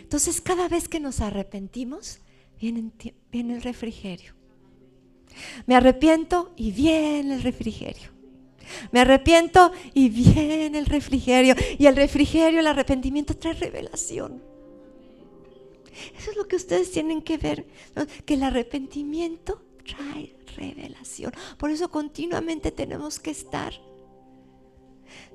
Entonces 0.00 0.40
cada 0.40 0.68
vez 0.68 0.88
que 0.88 1.00
nos 1.00 1.20
arrepentimos, 1.20 2.20
viene, 2.60 2.92
el 3.54 3.62
refrigerio. 3.62 4.34
Me 5.66 5.74
arrepiento 5.76 6.52
y 6.56 6.72
viene 6.72 7.34
el 7.34 7.42
refrigerio. 7.42 8.10
Me 8.92 9.00
arrepiento 9.00 9.72
y 9.94 10.08
viene 10.08 10.78
el 10.78 10.86
refrigerio. 10.86 11.54
Y 11.78 11.86
el 11.86 11.96
refrigerio, 11.96 12.60
el 12.60 12.66
arrepentimiento 12.66 13.36
trae 13.36 13.54
revelación. 13.54 14.42
Eso 16.16 16.30
es 16.30 16.36
lo 16.36 16.46
que 16.46 16.56
ustedes 16.56 16.90
tienen 16.92 17.22
que 17.22 17.38
ver, 17.38 17.66
que 18.24 18.34
el 18.34 18.42
arrepentimiento 18.42 19.62
trae 19.84 20.36
revelación. 20.56 21.32
Por 21.56 21.70
eso 21.70 21.90
continuamente 21.90 22.70
tenemos 22.70 23.18
que 23.18 23.30
estar 23.30 23.72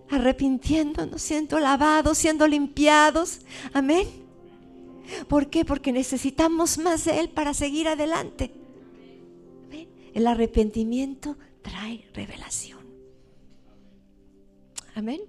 arrepintiéndonos, 0.10 1.22
siendo 1.22 1.60
lavados, 1.60 2.18
siendo 2.18 2.48
limpiados. 2.48 3.40
Amén. 3.74 4.23
¿Por 5.28 5.50
qué? 5.50 5.66
Porque 5.66 5.92
necesitamos 5.92 6.78
más 6.78 7.06
de 7.06 7.20
Él 7.20 7.30
para 7.30 7.54
seguir 7.54 7.88
adelante. 7.88 8.52
El 10.14 10.28
arrepentimiento 10.28 11.38
trae 11.62 12.08
revelación. 12.14 12.80
Amén. 14.96 15.22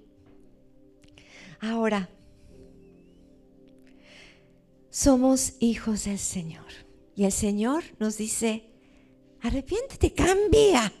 Ahora, 1.59 2.09
somos 4.89 5.53
hijos 5.59 6.05
del 6.05 6.19
Señor. 6.19 6.65
Y 7.15 7.23
el 7.23 7.31
Señor 7.31 7.83
nos 7.99 8.17
dice, 8.17 8.69
arrepiéntete, 9.41 10.13
cambia. 10.13 10.93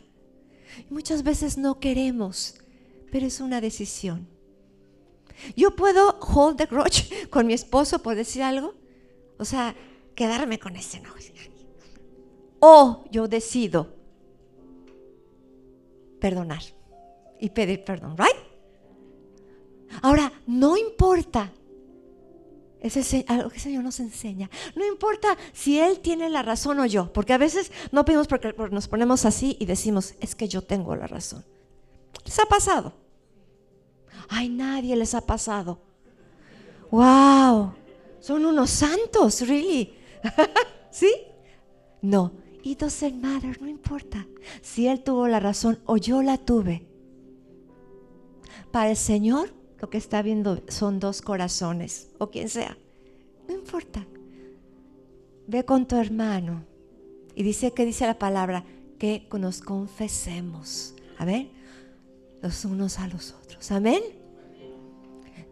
muchas 0.89 1.23
veces 1.23 1.57
no 1.57 1.79
queremos, 1.79 2.55
pero 3.11 3.25
es 3.27 3.39
una 3.39 3.61
decisión. 3.61 4.34
Yo 5.55 5.75
puedo 5.75 6.19
hold 6.19 6.57
the 6.57 6.65
grudge 6.65 7.27
con 7.29 7.47
mi 7.47 7.53
esposo 7.53 7.99
por 7.99 8.15
decir 8.15 8.43
algo. 8.43 8.73
O 9.37 9.45
sea, 9.45 9.75
quedarme 10.15 10.59
con 10.59 10.75
ese 10.75 10.99
no. 11.01 11.13
O 12.59 13.05
yo 13.11 13.27
decido 13.27 13.93
perdonar 16.19 16.63
y 17.39 17.49
pedir 17.49 17.83
perdón, 17.83 18.17
¿right? 18.17 18.35
Ahora, 20.01 20.31
no 20.47 20.77
importa. 20.77 21.51
Es 22.79 23.13
algo 23.27 23.49
que 23.49 23.55
el 23.55 23.61
Señor 23.61 23.83
nos 23.83 23.99
enseña. 23.99 24.49
No 24.75 24.85
importa 24.85 25.37
si 25.53 25.79
Él 25.79 25.99
tiene 26.01 26.29
la 26.29 26.43
razón 26.43 26.79
o 26.79 26.85
yo, 26.85 27.11
porque 27.13 27.33
a 27.33 27.37
veces 27.37 27.71
no 27.91 28.05
pedimos 28.05 28.27
porque 28.27 28.53
nos 28.71 28.87
ponemos 28.87 29.25
así 29.25 29.57
y 29.59 29.65
decimos, 29.65 30.13
es 30.19 30.35
que 30.35 30.47
yo 30.47 30.61
tengo 30.61 30.95
la 30.95 31.07
razón. 31.07 31.43
¿Les 32.25 32.39
ha 32.39 32.45
pasado? 32.45 32.93
Ay, 34.29 34.49
nadie 34.49 34.95
les 34.95 35.13
ha 35.13 35.21
pasado. 35.21 35.79
Wow, 36.91 37.73
son 38.19 38.45
unos 38.45 38.69
santos, 38.69 39.47
really. 39.47 39.93
¿Sí? 40.91 41.11
No, 42.01 42.31
it 42.63 42.79
doesn't 42.79 43.21
matter, 43.21 43.59
no 43.61 43.67
importa 43.67 44.25
si 44.61 44.87
él 44.87 45.03
tuvo 45.03 45.27
la 45.27 45.39
razón 45.39 45.79
o 45.85 45.97
yo 45.97 46.21
la 46.21 46.37
tuve. 46.37 46.85
Para 48.71 48.89
el 48.89 48.97
Señor, 48.97 49.53
lo 49.79 49.89
que 49.89 49.97
está 49.97 50.21
viendo 50.21 50.61
son 50.67 50.99
dos 50.99 51.21
corazones, 51.21 52.09
o 52.17 52.29
quien 52.29 52.49
sea. 52.49 52.77
No 53.47 53.53
importa. 53.53 54.05
Ve 55.47 55.63
con 55.63 55.87
tu 55.87 55.95
hermano. 55.95 56.65
Y 57.35 57.43
dice 57.43 57.71
que 57.71 57.85
dice 57.85 58.05
la 58.07 58.17
palabra 58.17 58.65
que 58.97 59.27
nos 59.39 59.61
confesemos. 59.61 60.95
A 61.17 61.25
ver, 61.25 61.49
los 62.45 62.63
unos 62.63 62.99
a 62.99 63.07
los 63.07 63.31
otros. 63.31 63.71
Amén. 63.71 64.03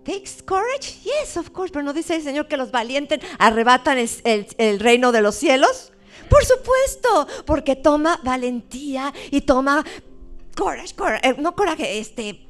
Takes 0.03 0.43
courage? 0.45 1.00
Yes, 1.03 1.38
of 1.38 1.50
course. 1.50 1.73
Pero 1.73 1.83
no 1.83 1.91
dice 1.91 2.15
el 2.15 2.21
Señor 2.21 2.47
que 2.47 2.55
los 2.55 2.69
valientes 2.69 3.19
arrebatan 3.39 3.97
el, 3.97 4.79
reino 4.79 5.12
de 5.12 5.21
los 5.21 5.35
cielos. 5.35 5.91
Por 6.29 6.45
supuesto, 6.45 7.27
porque 7.45 7.75
toma 7.75 8.19
valentía 8.23 9.12
y 9.31 9.41
toma 9.41 9.83
coraje, 10.55 10.93
coraje, 10.95 11.29
eh, 11.29 11.35
no 11.39 11.55
coraje, 11.55 12.00
este, 12.00 12.47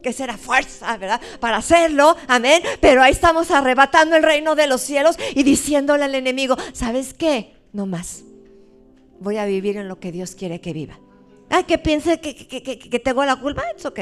que 0.00 0.12
será 0.12 0.36
fuerza, 0.36 0.96
¿verdad? 0.96 1.20
Para 1.40 1.56
hacerlo, 1.56 2.16
amén. 2.28 2.62
Pero 2.80 3.02
ahí 3.02 3.10
estamos 3.10 3.50
arrebatando 3.50 4.14
el 4.14 4.22
reino 4.22 4.54
de 4.54 4.68
los 4.68 4.80
cielos 4.80 5.16
y 5.34 5.42
diciéndole 5.42 6.04
al 6.04 6.14
enemigo, 6.14 6.56
¿sabes 6.72 7.14
qué? 7.14 7.56
No 7.72 7.86
más. 7.86 8.22
Voy 9.18 9.38
a 9.38 9.44
vivir 9.44 9.76
en 9.76 9.88
lo 9.88 9.98
que 9.98 10.12
Dios 10.12 10.36
quiere 10.36 10.60
que 10.60 10.72
viva. 10.72 11.00
Ay, 11.50 11.64
que 11.64 11.78
piense 11.78 12.20
que, 12.20 12.34
que, 12.34 12.98
tengo 12.98 13.24
la 13.24 13.36
culpa, 13.36 13.64
es 13.76 13.84
ok. 13.84 14.00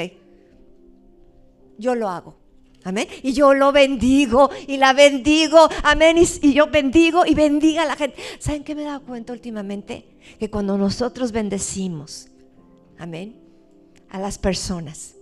Yo 1.78 1.94
lo 1.94 2.08
hago. 2.08 2.37
Amén. 2.84 3.06
Y 3.22 3.32
yo 3.32 3.54
lo 3.54 3.72
bendigo 3.72 4.50
y 4.66 4.76
la 4.76 4.92
bendigo. 4.92 5.68
Amén. 5.82 6.18
Y, 6.18 6.49
y, 6.49 6.52
yo 6.52 6.66
bendigo 6.68 7.25
y 7.26 7.34
bendiga 7.34 7.82
a 7.82 7.87
la 7.87 7.96
gente. 7.96 8.16
¿Saben 8.38 8.64
qué 8.64 8.75
me 8.75 8.82
he 8.82 8.87
dado 8.87 9.02
cuenta 9.02 9.32
últimamente? 9.32 10.18
Que 10.38 10.50
cuando 10.50 10.76
nosotros 10.78 11.32
bendecimos, 11.32 12.28
amén, 12.99 13.40
a 14.08 14.18
las 14.18 14.38
personas, 14.38 15.14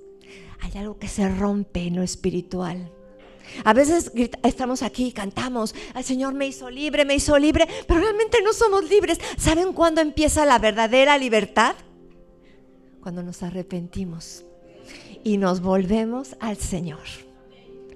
hay 0.61 0.79
algo 0.79 0.99
que 0.99 1.09
se 1.09 1.29
rompe 1.29 1.87
en 1.87 1.97
lo 1.97 2.03
espiritual. 2.03 2.91
A 3.65 3.73
veces 3.73 4.13
estamos 4.43 4.83
aquí 4.83 5.13
cantamos, 5.13 5.75
el 5.95 6.05
Señor 6.05 6.35
me 6.35 6.47
hizo 6.47 6.71
libre, 6.71 7.05
me 7.05 7.17
hizo 7.17 7.37
libre, 7.39 7.67
pero 7.87 8.01
realmente 8.01 8.43
no 8.43 8.53
somos 8.53 8.89
libres. 8.89 9.19
¿Saben 9.37 9.73
cuándo 9.73 10.01
empieza 10.01 10.45
la 10.47 10.59
verdadera 10.59 11.19
libertad? 11.19 11.75
Cuando 13.01 13.23
nos 13.23 13.43
arrepentimos 13.43 14.45
y 15.25 15.39
nos 15.39 15.61
volvemos 15.61 16.37
al 16.41 16.57
Señor. 16.57 17.01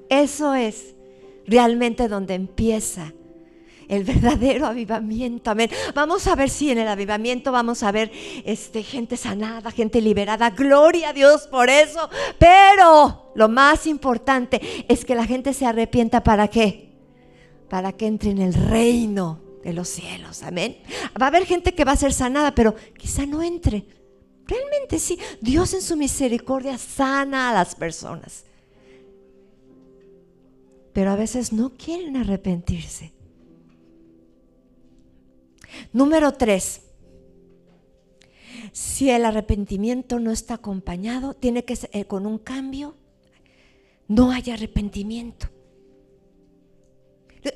Eso 0.09 0.55
es 0.55 0.95
realmente 1.47 2.09
donde 2.09 2.35
empieza 2.35 3.13
el 3.89 4.05
verdadero 4.05 4.67
avivamiento. 4.67 5.51
Amén. 5.51 5.71
Vamos 5.95 6.27
a 6.27 6.35
ver 6.35 6.51
si 6.51 6.71
en 6.71 6.79
el 6.79 6.89
avivamiento 6.89 7.53
vamos 7.53 7.83
a 7.83 7.93
ver 7.93 8.11
este, 8.45 8.83
gente 8.83 9.17
sanada, 9.17 9.71
gente 9.71 10.01
liberada. 10.01 10.51
Gloria 10.51 11.11
a 11.11 11.13
Dios 11.13 11.47
por 11.47 11.69
eso. 11.69 12.09
Pero 12.39 13.33
lo 13.35 13.49
más 13.49 13.87
importante 13.87 14.61
es 14.89 15.05
que 15.05 15.15
la 15.15 15.27
gente 15.27 15.53
se 15.53 15.67
arrepienta 15.67 16.23
para 16.23 16.49
qué? 16.49 16.93
Para 17.69 17.93
que 17.93 18.07
entre 18.07 18.31
en 18.31 18.39
el 18.41 18.55
reino 18.55 19.41
de 19.63 19.73
los 19.73 19.89
cielos. 19.89 20.43
Amén. 20.43 20.79
Va 21.21 21.27
a 21.27 21.29
haber 21.29 21.47
gente 21.47 21.75
que 21.75 21.85
va 21.85 21.93
a 21.93 21.97
ser 21.97 22.13
sanada, 22.13 22.55
pero 22.55 22.75
quizá 22.97 23.27
no 23.27 23.43
entre. 23.43 23.87
Realmente 24.47 24.99
sí. 24.99 25.19
Dios 25.41 25.73
en 25.75 25.83
su 25.83 25.97
misericordia 25.97 26.79
sana 26.79 27.51
a 27.51 27.55
las 27.55 27.75
personas. 27.75 28.45
Pero 30.93 31.11
a 31.11 31.17
veces 31.17 31.53
no 31.53 31.71
quieren 31.71 32.17
arrepentirse. 32.17 33.13
Número 35.93 36.33
tres, 36.33 36.83
si 38.73 39.11
el 39.11 39.25
arrepentimiento 39.25 40.21
no 40.21 40.31
está 40.31 40.55
acompañado, 40.55 41.35
tiene 41.35 41.65
que 41.65 41.77
ser 41.77 41.91
eh, 41.93 42.05
con 42.05 42.27
un 42.27 42.39
cambio, 42.39 42.95
no 44.07 44.31
hay 44.31 44.51
arrepentimiento. 44.51 45.49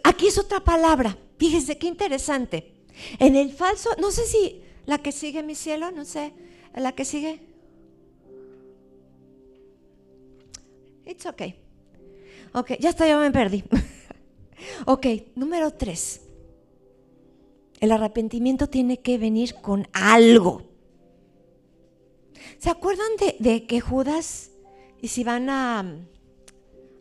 Aquí 0.04 0.26
es 0.26 0.38
otra 0.38 0.60
palabra, 0.60 1.16
fíjense 1.38 1.78
qué 1.78 1.86
interesante. 1.86 2.74
En 3.18 3.36
el 3.36 3.52
falso, 3.52 3.90
no 4.00 4.10
sé 4.10 4.26
si 4.26 4.62
la 4.86 4.98
que 4.98 5.12
sigue 5.12 5.42
mi 5.42 5.54
cielo, 5.54 5.90
no 5.90 6.04
sé, 6.04 6.32
la 6.80 6.92
que 6.92 7.04
sigue. 7.04 7.40
It's 11.06 11.26
okay. 11.26 11.56
Ok, 12.52 12.72
ya 12.78 12.90
está, 12.90 13.06
ya 13.06 13.18
me 13.18 13.30
perdí. 13.30 13.64
ok, 14.86 15.06
número 15.34 15.72
tres. 15.72 16.22
El 17.80 17.92
arrepentimiento 17.92 18.68
tiene 18.68 19.00
que 19.00 19.18
venir 19.18 19.54
con 19.54 19.88
algo. 19.92 20.62
¿Se 22.58 22.70
acuerdan 22.70 23.08
de, 23.38 23.66
que 23.66 23.80
Judas, 23.80 24.50
y 25.00 25.08
si 25.08 25.22
van 25.22 25.48
a, 25.48 25.84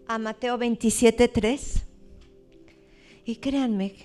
a 0.08 0.18
Mateo 0.20 0.58
27, 0.58 1.28
3, 1.28 1.84
y 3.26 3.36
créanme 3.38 3.96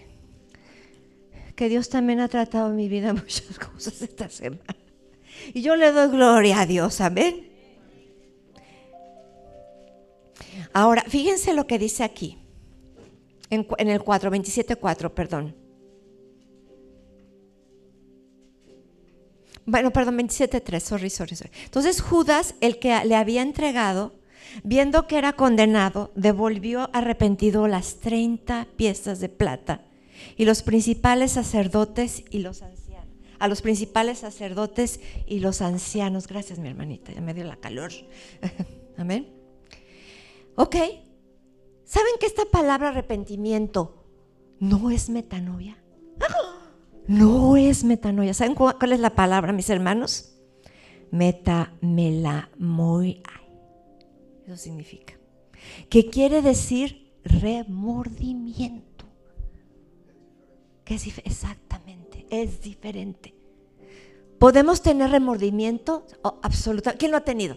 que 1.55 1.69
Dios 1.69 1.89
también 1.91 2.21
ha 2.21 2.29
tratado 2.29 2.71
en 2.71 2.77
mi 2.77 2.89
vida 2.89 3.13
muchas 3.13 3.59
cosas 3.59 4.01
esta 4.01 4.29
semana. 4.29 4.82
Y 5.55 5.63
yo 5.63 5.77
le 5.77 5.93
doy 5.93 6.09
gloria 6.09 6.61
a 6.61 6.67
Dios, 6.67 7.01
amén. 7.01 7.49
Ahora, 10.73 11.05
fíjense 11.07 11.53
lo 11.53 11.67
que 11.67 11.79
dice 11.79 12.03
aquí, 12.03 12.39
en, 13.51 13.67
el 13.89 14.03
4, 14.03 14.31
27, 14.31 14.77
4, 14.77 15.15
perdón. 15.15 15.55
Bueno, 19.65 19.93
perdón, 19.93 20.19
27.3, 20.19 20.81
sorry, 20.81 21.11
sorry, 21.11 21.37
sorry. 21.37 21.51
Entonces 21.65 22.01
Judas, 22.01 22.55
el 22.61 22.79
que 22.79 23.05
le 23.05 23.15
había 23.15 23.43
entregado, 23.43 24.15
viendo 24.65 25.07
que 25.07 25.19
era 25.19 25.35
condenado, 25.35 26.11
devolvió 26.15 26.91
arrepentido 26.93 27.69
las 27.69 28.01
30 28.01 28.67
piezas 28.77 29.21
de 29.21 29.29
plata 29.29 29.83
y 30.37 30.47
los 30.47 30.63
principales 30.63 31.33
sacerdotes 31.33 32.25
y 32.31 32.39
los. 32.39 32.63
A 33.43 33.49
los 33.49 33.61
principales 33.61 34.21
sacerdotes 34.21 35.01
y 35.27 35.41
los 35.41 35.63
ancianos. 35.63 36.29
Gracias, 36.29 36.61
mi 36.61 36.69
hermanita, 36.69 37.13
ya 37.13 37.21
me 37.21 37.35
dio 37.35 37.43
la 37.43 37.57
calor. 37.57 37.91
Amén. 38.97 39.35
Ok. 40.55 40.77
¿Saben 41.85 42.13
que 42.21 42.27
esta 42.27 42.45
palabra 42.45 42.91
arrepentimiento 42.91 44.07
no 44.61 44.93
es 44.93 45.11
metanoia? 45.11 45.77
No 47.09 47.57
es 47.57 47.83
metanoia. 47.83 48.33
¿Saben 48.33 48.55
cuál 48.55 48.93
es 48.93 49.01
la 49.01 49.17
palabra, 49.17 49.53
mis 49.53 49.71
hermanos? 49.71 50.37
Metamelamoia. 51.11 53.23
Eso 54.47 54.57
significa. 54.57 55.15
Que 55.89 56.11
quiere 56.11 56.43
decir 56.43 57.13
remordimiento. 57.25 58.92
Que 60.85 60.95
es 60.95 61.07
exactamente, 61.25 62.27
es 62.31 62.61
diferente. 62.61 63.35
¿Podemos 64.39 64.83
tener 64.83 65.11
remordimiento? 65.11 66.05
Oh, 66.23 66.39
absolutamente. 66.43 66.99
¿Quién 66.99 67.13
lo 67.13 67.19
ha 67.19 67.25
tenido? 67.25 67.57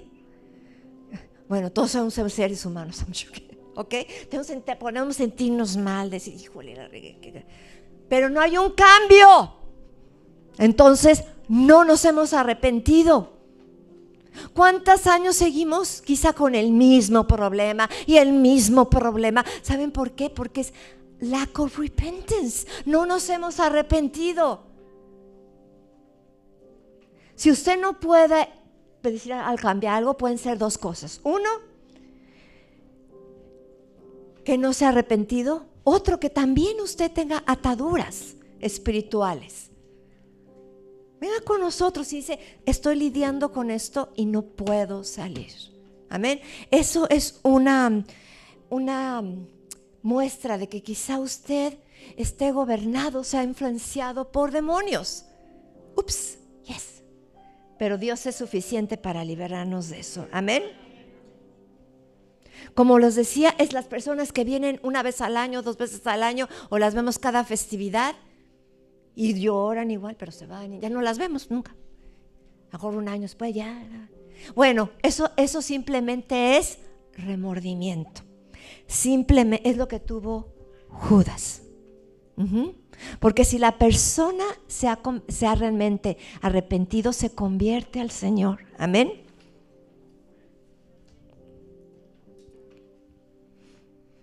Bueno, 1.48 1.72
todos 1.72 1.92
somos 1.92 2.14
seres 2.34 2.66
humanos. 2.66 3.04
¿Ok? 3.76 3.94
Podemos 4.80 5.16
sentirnos 5.16 5.78
mal, 5.78 6.10
decir, 6.10 6.36
híjole, 6.36 6.76
la 6.76 6.90
pero 8.08 8.30
no 8.30 8.40
hay 8.40 8.58
un 8.58 8.72
cambio. 8.72 9.56
Entonces, 10.58 11.24
no 11.48 11.84
nos 11.84 12.06
hemos 12.06 12.34
arrepentido. 12.34 13.34
¿Cuántos 14.54 15.08
años 15.08 15.36
seguimos 15.36 16.02
quizá 16.02 16.34
con 16.34 16.56
el 16.56 16.72
mismo 16.72 17.26
problema 17.26 17.90
y 18.06 18.18
el 18.18 18.34
mismo 18.34 18.90
problema? 18.90 19.46
¿Saben 19.62 19.92
por 19.92 20.12
qué? 20.12 20.30
Porque 20.30 20.62
es 20.62 20.74
lack 21.20 21.60
of 21.60 21.78
repentance. 21.78 22.66
No 22.86 23.06
nos 23.06 23.30
hemos 23.30 23.60
arrepentido. 23.60 24.64
Si 27.36 27.52
usted 27.52 27.80
no 27.80 28.00
puede 28.00 28.48
decir 29.02 29.34
al 29.34 29.60
cambiar 29.60 29.96
algo, 29.96 30.18
pueden 30.18 30.38
ser 30.38 30.58
dos 30.58 30.78
cosas. 30.78 31.20
Uno, 31.24 31.50
que 34.44 34.58
no 34.58 34.74
se 34.74 34.86
ha 34.86 34.90
arrepentido 34.90 35.66
otro, 35.84 36.20
que 36.20 36.30
también 36.30 36.82
usted 36.82 37.12
tenga 37.12 37.44
ataduras 37.46 38.36
espirituales. 38.60 39.70
Venga 41.20 41.42
con 41.42 41.62
nosotros 41.62 42.12
y 42.14 42.18
dice, 42.18 42.40
estoy 42.66 42.96
lidiando 42.96 43.52
con 43.52 43.72
esto 43.72 44.12
y 44.16 44.26
no 44.26 44.42
puedo 44.42 45.04
salir. 45.04 45.52
Amén. 46.10 46.42
Eso 46.72 47.08
es 47.10 47.40
una, 47.44 48.04
una 48.70 49.24
muestra 50.06 50.60
de 50.60 50.70
que 50.70 50.84
quizá 50.84 51.18
usted 51.18 51.80
esté 52.16 52.52
gobernado, 52.52 53.24
sea 53.24 53.44
influenciado 53.44 54.32
por 54.32 54.52
demonios. 54.52 55.26
Ups, 55.96 56.38
yes. 56.64 57.02
Pero 57.80 57.98
Dios 57.98 58.24
es 58.28 58.36
suficiente 58.36 58.98
para 58.98 59.26
liberarnos 59.26 59.90
de 59.90 60.02
eso. 60.02 60.28
Amén. 60.32 60.62
Como 62.76 63.00
les 63.00 63.16
decía, 63.16 63.56
es 63.58 63.74
las 63.74 63.86
personas 63.86 64.32
que 64.32 64.44
vienen 64.44 64.80
una 64.84 65.02
vez 65.02 65.22
al 65.22 65.38
año, 65.38 65.64
dos 65.64 65.76
veces 65.76 66.06
al 66.06 66.22
año, 66.22 66.48
o 66.70 66.78
las 66.78 66.94
vemos 66.94 67.18
cada 67.18 67.44
festividad 67.44 68.14
y 69.16 69.34
lloran 69.34 69.90
igual, 69.90 70.18
pero 70.20 70.32
se 70.32 70.46
van 70.46 70.76
y 70.76 70.80
ya 70.82 70.90
no 70.92 71.02
las 71.02 71.18
vemos 71.18 71.50
nunca. 71.50 71.76
Mejor 72.72 72.94
un 72.94 73.10
año 73.10 73.24
después 73.24 73.56
ya. 73.56 74.08
Bueno, 74.54 74.92
eso, 75.02 75.32
eso 75.36 75.64
simplemente 75.64 76.58
es 76.58 76.78
remordimiento. 77.14 78.22
Simplemente 78.88 79.70
es 79.70 79.78
lo 79.78 79.88
que 79.88 80.00
tuvo 80.00 80.54
Judas. 80.90 81.62
Porque 83.20 83.46
si 83.46 83.58
la 83.60 83.78
persona 83.78 84.44
se 84.68 84.88
se 85.28 85.48
ha 85.48 85.56
realmente 85.56 86.18
arrepentido, 86.42 87.14
se 87.14 87.30
convierte 87.30 88.00
al 88.02 88.12
Señor. 88.12 88.60
Amén. 88.78 89.26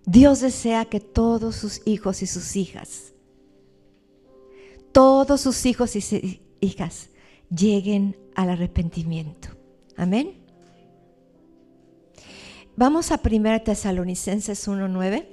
Dios 0.05 0.41
desea 0.41 0.85
que 0.85 1.01
todos 1.01 1.57
sus 1.57 1.81
hijos 1.87 2.23
y 2.23 2.27
sus 2.27 2.57
hijas, 2.57 3.12
todos 4.91 5.41
sus 5.41 5.65
hijos 5.65 5.95
y 5.97 6.43
hijas 6.61 7.09
lleguen 7.55 8.17
al 8.35 8.51
arrepentimiento. 8.51 9.49
Amén. 9.97 10.41
Vamos 12.77 13.13
a 13.13 13.21
1 13.23 13.63
Tesalonicenses 13.63 14.67
1.9. 14.67 15.27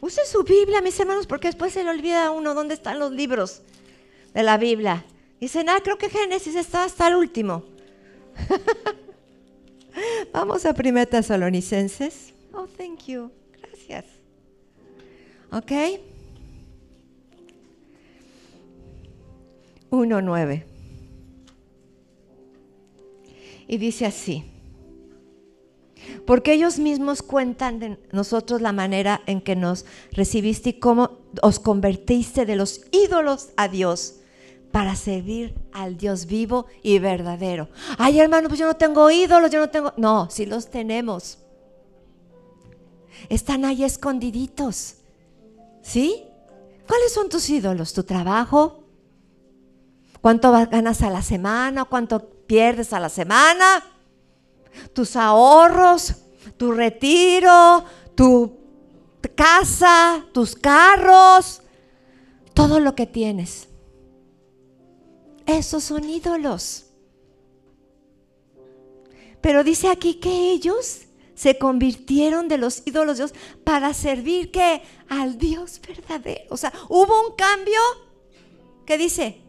Use 0.00 0.26
su 0.26 0.42
Biblia, 0.42 0.82
mis 0.82 0.98
hermanos, 0.98 1.28
porque 1.28 1.46
después 1.48 1.72
se 1.72 1.84
le 1.84 1.90
olvida 1.90 2.26
a 2.26 2.30
uno 2.32 2.54
dónde 2.54 2.74
están 2.74 2.98
los 2.98 3.12
libros 3.12 3.62
de 4.34 4.42
la 4.42 4.58
Biblia. 4.58 5.04
Dicen, 5.40 5.68
ah, 5.68 5.78
creo 5.82 5.98
que 5.98 6.10
Génesis 6.10 6.56
está 6.56 6.84
hasta 6.84 7.06
el 7.06 7.14
último. 7.14 7.64
Vamos 10.32 10.66
a 10.66 10.74
1 10.76 11.06
Tesalonicenses. 11.06 12.34
Oh, 12.52 12.66
thank 12.66 13.06
you. 13.06 13.30
Gracias. 13.60 14.04
¿Ok? 15.52 15.70
1.9. 19.90 20.64
Y 23.68 23.78
dice 23.78 24.06
así. 24.06 24.51
Porque 26.26 26.52
ellos 26.52 26.78
mismos 26.78 27.22
cuentan 27.22 27.78
de 27.78 27.98
nosotros 28.12 28.60
la 28.60 28.72
manera 28.72 29.22
en 29.26 29.40
que 29.40 29.56
nos 29.56 29.84
recibiste 30.12 30.70
y 30.70 30.72
cómo 30.74 31.18
os 31.42 31.58
convertiste 31.58 32.46
de 32.46 32.56
los 32.56 32.82
ídolos 32.90 33.50
a 33.56 33.68
Dios 33.68 34.16
para 34.72 34.96
servir 34.96 35.54
al 35.72 35.96
Dios 35.96 36.26
vivo 36.26 36.66
y 36.82 36.98
verdadero. 36.98 37.68
Ay, 37.98 38.18
hermano, 38.18 38.48
pues 38.48 38.58
yo 38.58 38.66
no 38.66 38.74
tengo 38.74 39.10
ídolos, 39.10 39.50
yo 39.50 39.60
no 39.60 39.68
tengo... 39.68 39.92
No, 39.96 40.28
sí 40.30 40.46
los 40.46 40.70
tenemos. 40.70 41.38
Están 43.28 43.64
ahí 43.64 43.84
escondiditos. 43.84 44.96
¿Sí? 45.82 46.24
¿Cuáles 46.86 47.12
son 47.12 47.28
tus 47.28 47.48
ídolos? 47.50 47.92
¿Tu 47.92 48.02
trabajo? 48.02 48.84
¿Cuánto 50.20 50.52
ganas 50.52 51.02
a 51.02 51.10
la 51.10 51.20
semana? 51.20 51.84
¿Cuánto 51.84 52.30
pierdes 52.46 52.92
a 52.92 53.00
la 53.00 53.08
semana? 53.08 53.84
Tus 54.92 55.16
ahorros, 55.16 56.14
tu 56.56 56.72
retiro, 56.72 57.84
tu 58.14 58.58
casa, 59.34 60.24
tus 60.32 60.54
carros, 60.54 61.62
todo 62.54 62.80
lo 62.80 62.94
que 62.94 63.06
tienes. 63.06 63.68
Esos 65.46 65.84
son 65.84 66.08
ídolos. 66.08 66.86
Pero 69.40 69.64
dice 69.64 69.88
aquí 69.88 70.14
que 70.14 70.52
ellos 70.52 71.02
se 71.34 71.58
convirtieron 71.58 72.46
de 72.46 72.58
los 72.58 72.82
ídolos 72.86 73.18
de 73.18 73.24
Dios 73.24 73.34
para 73.64 73.92
servir 73.94 74.52
que 74.52 74.82
al 75.08 75.38
Dios 75.38 75.80
verdadero. 75.86 76.44
O 76.50 76.56
sea, 76.56 76.72
hubo 76.88 77.28
un 77.28 77.34
cambio 77.34 77.80
que 78.86 78.96
dice, 78.96 79.40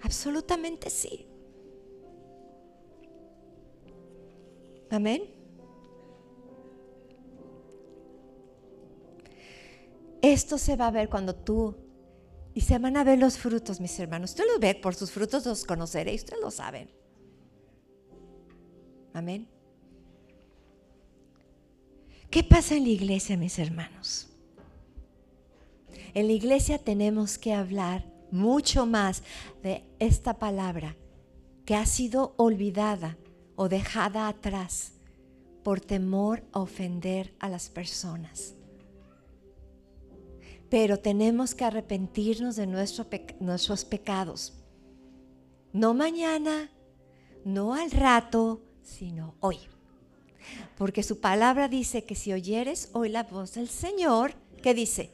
absolutamente 0.00 0.88
sí. 0.88 1.25
Amén. 4.90 5.22
Esto 10.22 10.58
se 10.58 10.76
va 10.76 10.88
a 10.88 10.90
ver 10.90 11.08
cuando 11.08 11.34
tú, 11.34 11.76
y 12.54 12.62
se 12.62 12.78
van 12.78 12.96
a 12.96 13.04
ver 13.04 13.18
los 13.18 13.36
frutos, 13.36 13.80
mis 13.80 13.98
hermanos. 14.00 14.30
Usted 14.30 14.44
los 14.46 14.58
ve, 14.58 14.74
por 14.74 14.94
sus 14.94 15.10
frutos 15.10 15.44
los 15.44 15.64
conoceréis, 15.64 16.22
ustedes 16.22 16.42
lo 16.42 16.50
saben. 16.50 16.90
Amén. 19.12 19.48
¿Qué 22.30 22.42
pasa 22.42 22.76
en 22.76 22.84
la 22.84 22.90
iglesia, 22.90 23.36
mis 23.36 23.58
hermanos? 23.58 24.28
En 26.14 26.26
la 26.26 26.32
iglesia 26.32 26.78
tenemos 26.78 27.38
que 27.38 27.52
hablar 27.52 28.10
mucho 28.30 28.86
más 28.86 29.22
de 29.62 29.84
esta 29.98 30.38
palabra 30.38 30.96
que 31.64 31.74
ha 31.74 31.86
sido 31.86 32.34
olvidada 32.36 33.16
o 33.56 33.68
dejada 33.68 34.28
atrás 34.28 34.92
por 35.64 35.80
temor 35.80 36.44
a 36.52 36.60
ofender 36.60 37.34
a 37.40 37.48
las 37.48 37.68
personas. 37.68 38.54
Pero 40.70 40.98
tenemos 40.98 41.54
que 41.54 41.64
arrepentirnos 41.64 42.56
de 42.56 42.66
nuestros 42.66 43.84
pecados. 43.84 44.54
No 45.72 45.94
mañana, 45.94 46.70
no 47.44 47.74
al 47.74 47.90
rato, 47.90 48.62
sino 48.82 49.34
hoy. 49.40 49.58
Porque 50.76 51.02
su 51.02 51.20
palabra 51.20 51.68
dice 51.68 52.04
que 52.04 52.14
si 52.14 52.32
oyeres 52.32 52.90
hoy 52.92 53.08
la 53.08 53.24
voz 53.24 53.54
del 53.54 53.68
Señor, 53.68 54.34
¿qué 54.62 54.74
dice? 54.74 55.12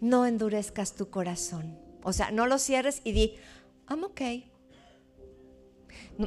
No 0.00 0.26
endurezcas 0.26 0.94
tu 0.94 1.10
corazón. 1.10 1.78
O 2.02 2.12
sea, 2.12 2.30
no 2.30 2.46
lo 2.46 2.58
cierres 2.58 3.00
y 3.04 3.12
di, 3.12 3.34
I'm 3.88 4.04
okay. 4.04 4.51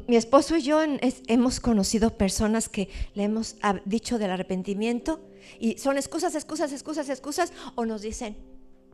Mi 0.08 0.16
esposo 0.16 0.58
y 0.58 0.62
yo 0.62 0.80
hemos 1.28 1.60
conocido 1.60 2.18
personas 2.18 2.70
que 2.70 2.90
le 3.14 3.24
hemos 3.24 3.56
dicho 3.86 4.18
del 4.18 4.32
arrepentimiento 4.32 5.22
y 5.60 5.78
son 5.78 5.98
excusas, 5.98 6.34
excusas, 6.36 6.72
excusas, 6.74 7.10
excusas, 7.10 7.54
o 7.76 7.86
nos 7.86 8.02
dicen, 8.02 8.36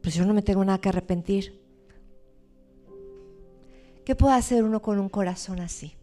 pues 0.02 0.16
yo 0.16 0.26
no 0.26 0.34
me 0.34 0.42
tengo 0.42 0.64
nada 0.66 0.82
que 0.82 0.90
arrepentir. 0.90 1.62
¿Qué 4.04 4.16
puede 4.16 4.36
hacer 4.36 4.64
uno 4.64 4.82
con 4.82 5.00
un 5.00 5.10
corazón 5.10 5.60
así? 5.60 5.96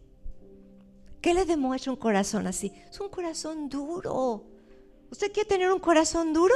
¿Qué 1.21 1.33
le 1.33 1.45
demuestra 1.45 1.91
un 1.91 1.97
corazón 1.97 2.47
así? 2.47 2.71
Es 2.89 2.99
un 2.99 3.09
corazón 3.09 3.69
duro. 3.69 4.45
¿Usted 5.11 5.31
quiere 5.31 5.49
tener 5.49 5.71
un 5.71 5.79
corazón 5.79 6.33
duro? 6.33 6.55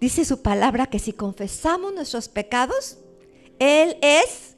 Dice 0.00 0.24
su 0.24 0.42
palabra 0.42 0.86
que 0.86 0.98
si 0.98 1.12
confesamos 1.12 1.94
nuestros 1.94 2.28
pecados, 2.28 2.98
Él 3.58 3.96
es 4.02 4.51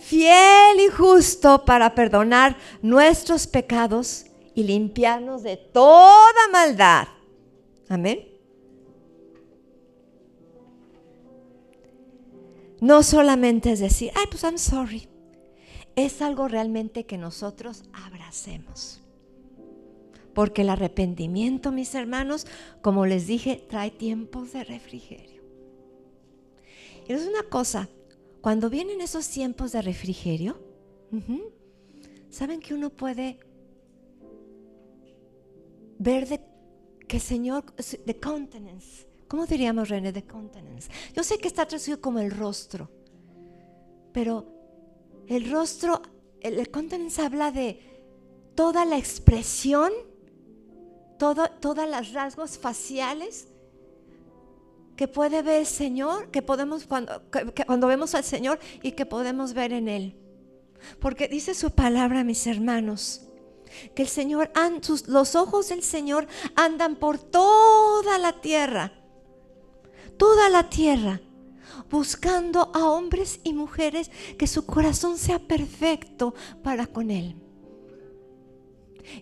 fiel 0.00 0.80
y 0.80 0.88
justo 0.88 1.64
para 1.64 1.94
perdonar 1.94 2.56
nuestros 2.82 3.46
pecados 3.46 4.24
y 4.54 4.64
limpiarnos 4.64 5.42
de 5.42 5.56
toda 5.56 6.48
maldad. 6.52 7.08
Amén. 7.88 8.26
No 12.80 13.02
solamente 13.02 13.72
es 13.72 13.80
decir, 13.80 14.10
ay, 14.14 14.24
pues 14.30 14.42
I'm 14.42 14.58
sorry. 14.58 15.08
Es 15.96 16.22
algo 16.22 16.48
realmente 16.48 17.04
que 17.04 17.18
nosotros 17.18 17.84
abracemos. 17.92 19.02
Porque 20.34 20.62
el 20.62 20.70
arrepentimiento, 20.70 21.72
mis 21.72 21.94
hermanos, 21.94 22.46
como 22.80 23.04
les 23.04 23.26
dije, 23.26 23.64
trae 23.68 23.90
tiempos 23.90 24.52
de 24.52 24.64
refrigerio. 24.64 25.42
Y 27.06 27.12
es 27.12 27.26
una 27.26 27.42
cosa, 27.42 27.88
cuando 28.40 28.70
vienen 28.70 29.00
esos 29.00 29.28
tiempos 29.28 29.72
de 29.72 29.82
refrigerio, 29.82 30.58
¿saben 32.30 32.60
que 32.60 32.74
uno 32.74 32.90
puede 32.90 33.38
ver 35.98 36.28
de 36.28 36.40
que 37.06 37.20
Señor, 37.20 37.64
de 37.74 38.20
countenance, 38.20 39.06
¿cómo 39.28 39.46
diríamos 39.46 39.88
René 39.88 40.12
de 40.12 40.24
countenance? 40.24 40.90
Yo 41.14 41.22
sé 41.22 41.38
que 41.38 41.48
está 41.48 41.66
traducido 41.66 42.00
como 42.00 42.20
el 42.20 42.30
rostro, 42.30 42.88
pero 44.12 44.46
el 45.26 45.50
rostro, 45.50 46.00
el, 46.40 46.58
el 46.58 46.70
countenance 46.70 47.20
habla 47.20 47.50
de 47.50 47.78
toda 48.54 48.84
la 48.84 48.96
expresión, 48.96 49.92
todo, 51.18 51.50
todas 51.60 51.88
las 51.88 52.12
rasgos 52.12 52.58
faciales 52.58 53.48
que 55.00 55.08
puede 55.08 55.40
ver 55.40 55.60
el 55.60 55.66
Señor, 55.66 56.30
que 56.30 56.42
podemos 56.42 56.84
cuando, 56.84 57.22
cuando 57.64 57.86
vemos 57.86 58.14
al 58.14 58.22
Señor 58.22 58.58
y 58.82 58.92
que 58.92 59.06
podemos 59.06 59.54
ver 59.54 59.72
en 59.72 59.88
Él. 59.88 60.14
Porque 61.00 61.26
dice 61.26 61.54
su 61.54 61.70
palabra, 61.70 62.22
mis 62.22 62.46
hermanos, 62.46 63.22
que 63.94 64.02
el 64.02 64.08
Señor, 64.08 64.50
los 65.06 65.36
ojos 65.36 65.70
del 65.70 65.82
Señor 65.82 66.26
andan 66.54 66.96
por 66.96 67.18
toda 67.18 68.18
la 68.18 68.42
tierra, 68.42 68.92
toda 70.18 70.50
la 70.50 70.68
tierra, 70.68 71.22
buscando 71.88 72.70
a 72.74 72.84
hombres 72.90 73.40
y 73.42 73.54
mujeres 73.54 74.10
que 74.36 74.46
su 74.46 74.66
corazón 74.66 75.16
sea 75.16 75.38
perfecto 75.38 76.34
para 76.62 76.86
con 76.86 77.10
Él. 77.10 77.36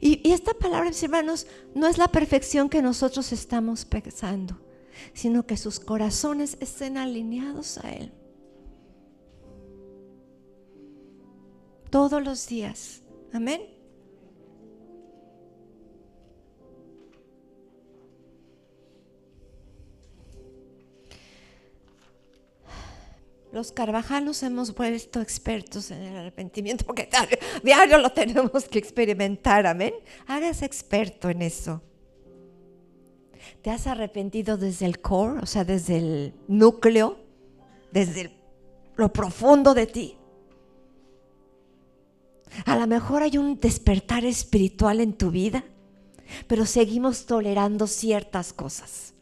Y, 0.01 0.29
y 0.29 0.33
esta 0.33 0.55
palabra, 0.55 0.89
mis 0.89 1.05
hermanos, 1.05 1.47
no 1.77 1.87
es 1.87 1.99
la 1.99 2.09
perfección 2.09 2.69
que 2.69 2.83
nosotros 2.83 3.31
estamos 3.31 3.85
pensando 3.85 4.59
sino 5.13 5.47
que 5.47 5.57
sus 5.57 5.81
corazones 5.81 6.57
estén 6.61 6.97
alineados 6.97 7.79
a 7.79 7.93
Él. 7.93 8.13
Todos 11.91 12.23
los 12.23 12.47
días. 12.47 13.03
Amén. 13.33 13.79
Los 23.51 23.73
carvajanos 23.73 24.43
hemos 24.43 24.75
vuelto 24.75 25.23
expertos 25.23 25.91
en 25.91 26.03
el 26.03 26.17
arrepentimiento 26.17 26.85
porque 26.85 27.09
diario, 27.65 27.99
lo 27.99 28.11
tenemos 28.11 28.69
que 28.69 28.79
experimentar, 28.79 29.67
amén. 29.67 29.95
Hágase 30.27 30.67
experto 30.67 31.31
en 31.31 31.43
eso. 31.43 31.83
¿Te 33.63 33.71
has 33.71 33.87
arrepentido 33.87 34.57
desde 34.57 34.87
el 34.87 35.01
core, 35.01 35.41
o 35.41 35.47
sea, 35.47 35.65
desde 35.65 35.99
el 35.99 36.35
núcleo, 36.49 37.19
desde 37.93 38.33
lo 38.97 39.13
profundo 39.13 39.75
de 39.75 39.87
ti? 39.87 40.17
A 42.65 42.77
lo 42.77 42.87
mejor 42.87 43.23
hay 43.23 43.39
un 43.39 43.59
despertar 43.61 44.25
espiritual 44.25 45.01
en 45.01 45.13
tu 45.13 45.31
vida, 45.31 45.65
pero 46.47 46.67
seguimos 46.67 47.27
tolerando 47.27 47.87
ciertas 47.87 48.53
cosas. 48.53 49.15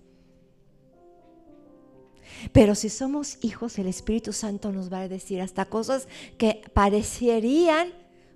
Pero 2.53 2.75
si 2.75 2.89
somos 2.89 3.39
hijos, 3.43 3.79
el 3.79 3.87
Espíritu 3.87 4.33
Santo 4.33 4.71
nos 4.71 4.93
va 4.93 5.01
a 5.01 5.09
decir 5.09 5.41
hasta 5.41 5.65
cosas 5.65 6.07
que 6.39 6.63
parecerían 6.75 7.93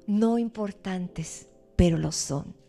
no 0.07 0.38
importantes, 0.38 1.46
pero 1.76 1.98
lo 1.98 2.11
son. 2.11 2.60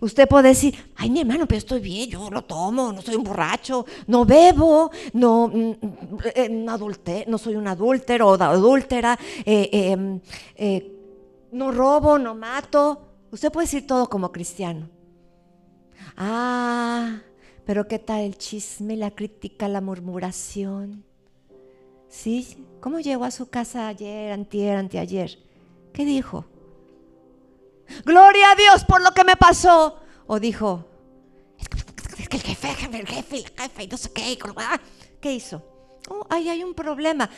Usted 0.00 0.28
puede 0.28 0.48
decir, 0.48 0.74
ay 0.96 1.10
mi 1.10 1.20
hermano, 1.20 1.46
pero 1.46 1.58
estoy 1.58 1.80
bien, 1.80 2.10
yo 2.10 2.30
lo 2.30 2.42
tomo, 2.42 2.92
no 2.92 3.02
soy 3.02 3.16
un 3.16 3.24
borracho, 3.24 3.84
no 4.06 4.24
bebo, 4.24 4.90
no, 5.12 5.48
mm, 5.48 5.72
eh, 6.34 7.24
no 7.26 7.38
soy 7.38 7.56
un 7.56 7.68
adúltero 7.68 8.28
o 8.28 8.34
adúltera, 8.34 9.18
eh, 9.44 9.68
em, 9.72 10.20
eh, 10.56 10.92
no 11.52 11.70
robo, 11.72 12.18
no 12.18 12.34
mato. 12.34 13.02
Usted 13.30 13.50
puede 13.50 13.66
decir 13.66 13.86
todo 13.86 14.08
como 14.08 14.32
cristiano. 14.32 14.88
Ah, 16.16 17.20
pero 17.64 17.86
¿qué 17.88 17.98
tal 17.98 18.20
el 18.20 18.38
chisme, 18.38 18.96
la 18.96 19.10
crítica, 19.10 19.68
la 19.68 19.80
murmuración? 19.80 21.04
¿Sí? 22.08 22.64
¿Cómo 22.80 23.00
llegó 23.00 23.24
a 23.24 23.30
su 23.30 23.50
casa 23.50 23.88
ayer, 23.88 24.32
antier, 24.32 24.76
anteayer? 24.76 25.38
¿Qué 25.92 26.04
dijo? 26.04 26.44
Gloria 28.04 28.52
a 28.52 28.54
Dios 28.54 28.84
por 28.84 29.02
lo 29.02 29.12
que 29.12 29.24
me 29.24 29.36
pasó. 29.36 30.00
O 30.26 30.40
dijo, 30.40 30.88
es 32.18 32.28
que 32.28 32.36
el 32.36 32.42
jefe, 32.42 32.70
el 32.70 32.76
jefe, 33.06 33.36
el 33.36 33.46
jefe, 33.46 33.84
y 33.84 33.86
no 33.88 33.96
sé 33.96 34.12
qué. 34.12 34.38
¿Qué 35.20 35.32
hizo? 35.32 35.62
Oh, 36.08 36.26
ahí 36.30 36.48
hay 36.48 36.64
un 36.64 36.74
problema. 36.74 37.30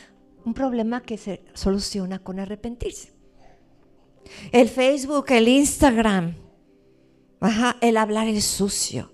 Un 0.44 0.54
problema 0.54 1.02
que 1.02 1.18
se 1.18 1.44
soluciona 1.54 2.18
con 2.20 2.40
arrepentirse. 2.40 3.12
El 4.52 4.68
Facebook, 4.68 5.26
el 5.30 5.48
Instagram, 5.48 6.34
el 7.80 7.96
hablar 7.96 8.28
el 8.28 8.42
sucio. 8.42 9.12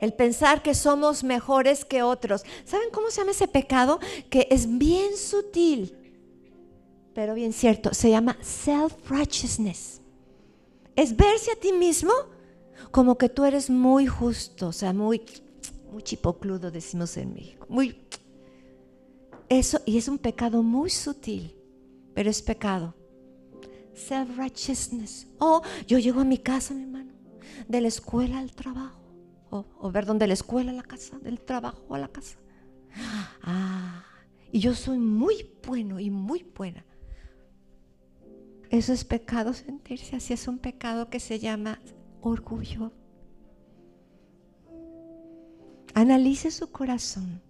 El 0.00 0.12
pensar 0.12 0.62
que 0.62 0.74
somos 0.74 1.24
mejores 1.24 1.84
que 1.84 2.02
otros. 2.02 2.44
¿Saben 2.64 2.90
cómo 2.92 3.10
se 3.10 3.20
llama 3.20 3.30
ese 3.30 3.48
pecado? 3.48 4.00
Que 4.28 4.48
es 4.50 4.78
bien 4.78 5.16
sutil 5.16 6.03
pero 7.14 7.34
bien 7.34 7.52
cierto, 7.52 7.94
se 7.94 8.10
llama 8.10 8.36
self-righteousness. 8.40 10.00
Es 10.96 11.16
verse 11.16 11.52
a 11.52 11.56
ti 11.56 11.72
mismo 11.72 12.12
como 12.90 13.16
que 13.16 13.28
tú 13.28 13.44
eres 13.44 13.70
muy 13.70 14.06
justo, 14.06 14.68
o 14.68 14.72
sea, 14.72 14.92
muy, 14.92 15.22
muy 15.90 16.02
chipocludo, 16.02 16.70
decimos 16.70 17.16
en 17.16 17.34
México. 17.34 17.66
Muy, 17.68 18.04
eso, 19.48 19.80
y 19.84 19.98
es 19.98 20.08
un 20.08 20.18
pecado 20.18 20.62
muy 20.62 20.90
sutil, 20.90 21.56
pero 22.14 22.30
es 22.30 22.42
pecado. 22.42 22.94
Self-righteousness. 23.94 25.28
O 25.38 25.62
yo 25.86 25.98
llego 25.98 26.20
a 26.20 26.24
mi 26.24 26.38
casa, 26.38 26.74
mi 26.74 26.82
hermano, 26.82 27.12
de 27.68 27.80
la 27.80 27.88
escuela 27.88 28.38
al 28.38 28.52
trabajo. 28.52 29.00
O, 29.50 29.92
ver 29.92 30.04
dónde 30.04 30.26
la 30.26 30.34
escuela 30.34 30.72
a 30.72 30.74
la 30.74 30.82
casa, 30.82 31.16
del 31.20 31.40
trabajo 31.40 31.94
a 31.94 31.98
la 31.98 32.08
casa. 32.08 32.38
Ah, 33.42 34.04
y 34.50 34.58
yo 34.58 34.74
soy 34.74 34.98
muy 34.98 35.48
bueno 35.64 36.00
y 36.00 36.10
muy 36.10 36.44
buena. 36.56 36.84
Eso 38.74 38.92
es 38.92 39.04
pecado 39.04 39.54
sentirse 39.54 40.16
así, 40.16 40.32
es 40.32 40.48
un 40.48 40.58
pecado 40.58 41.08
que 41.08 41.20
se 41.20 41.38
llama 41.38 41.78
orgullo. 42.20 42.90
Analice 45.94 46.50
su 46.50 46.72
corazón. 46.72 47.40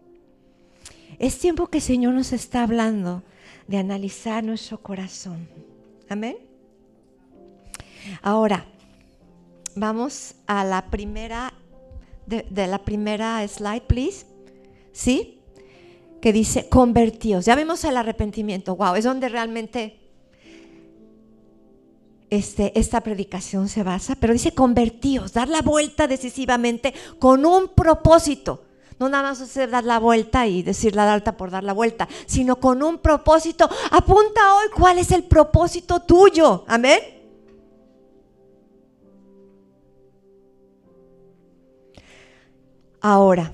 Es 1.18 1.38
tiempo 1.38 1.68
que 1.68 1.78
el 1.78 1.82
Señor 1.82 2.12
nos 2.12 2.34
está 2.34 2.62
hablando 2.62 3.22
de 3.66 3.78
analizar 3.78 4.44
nuestro 4.44 4.82
corazón. 4.82 5.48
Amén. 6.10 6.36
Ahora, 8.20 8.66
vamos 9.74 10.34
a 10.46 10.62
la 10.62 10.90
primera, 10.90 11.54
de, 12.26 12.66
la 12.66 12.84
primera 12.84 13.48
slide, 13.48 13.86
please. 13.86 14.26
¿Sí? 14.92 15.40
Que 16.20 16.34
dice, 16.34 16.68
convertíos. 16.68 17.46
Ya 17.46 17.54
vimos 17.54 17.82
el 17.84 17.96
arrepentimiento. 17.96 18.76
Wow, 18.76 18.96
es 18.96 19.04
donde 19.04 19.30
realmente 19.30 20.03
este, 22.36 22.78
esta 22.78 23.00
predicación 23.00 23.68
se 23.68 23.82
basa, 23.82 24.16
pero 24.16 24.32
dice 24.32 24.52
convertíos, 24.52 25.32
dar 25.32 25.48
la 25.48 25.62
vuelta 25.62 26.06
decisivamente 26.06 26.94
con 27.18 27.44
un 27.46 27.68
propósito. 27.68 28.64
No 28.98 29.08
nada 29.08 29.30
más 29.30 29.40
hacer 29.40 29.70
dar 29.70 29.84
la 29.84 29.98
vuelta 29.98 30.46
y 30.46 30.62
decir 30.62 30.94
la 30.94 31.12
alta 31.12 31.36
por 31.36 31.50
dar 31.50 31.64
la 31.64 31.72
vuelta, 31.72 32.08
sino 32.26 32.56
con 32.56 32.82
un 32.82 32.98
propósito. 32.98 33.68
Apunta 33.90 34.54
hoy 34.54 34.66
cuál 34.74 34.98
es 34.98 35.10
el 35.10 35.24
propósito 35.24 36.00
tuyo. 36.00 36.64
Amén. 36.68 37.00
Ahora, 43.00 43.52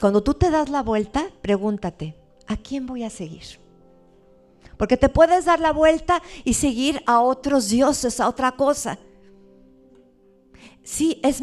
cuando 0.00 0.22
tú 0.22 0.32
te 0.32 0.50
das 0.50 0.70
la 0.70 0.82
vuelta, 0.82 1.28
pregúntate, 1.42 2.16
¿a 2.46 2.56
quién 2.56 2.86
voy 2.86 3.04
a 3.04 3.10
seguir? 3.10 3.59
Porque 4.80 4.96
te 4.96 5.10
puedes 5.10 5.44
dar 5.44 5.60
la 5.60 5.74
vuelta 5.74 6.22
y 6.42 6.54
seguir 6.54 7.02
a 7.04 7.20
otros 7.20 7.68
dioses, 7.68 8.18
a 8.18 8.26
otra 8.26 8.52
cosa. 8.52 8.98
Sí, 10.82 11.20
es 11.22 11.42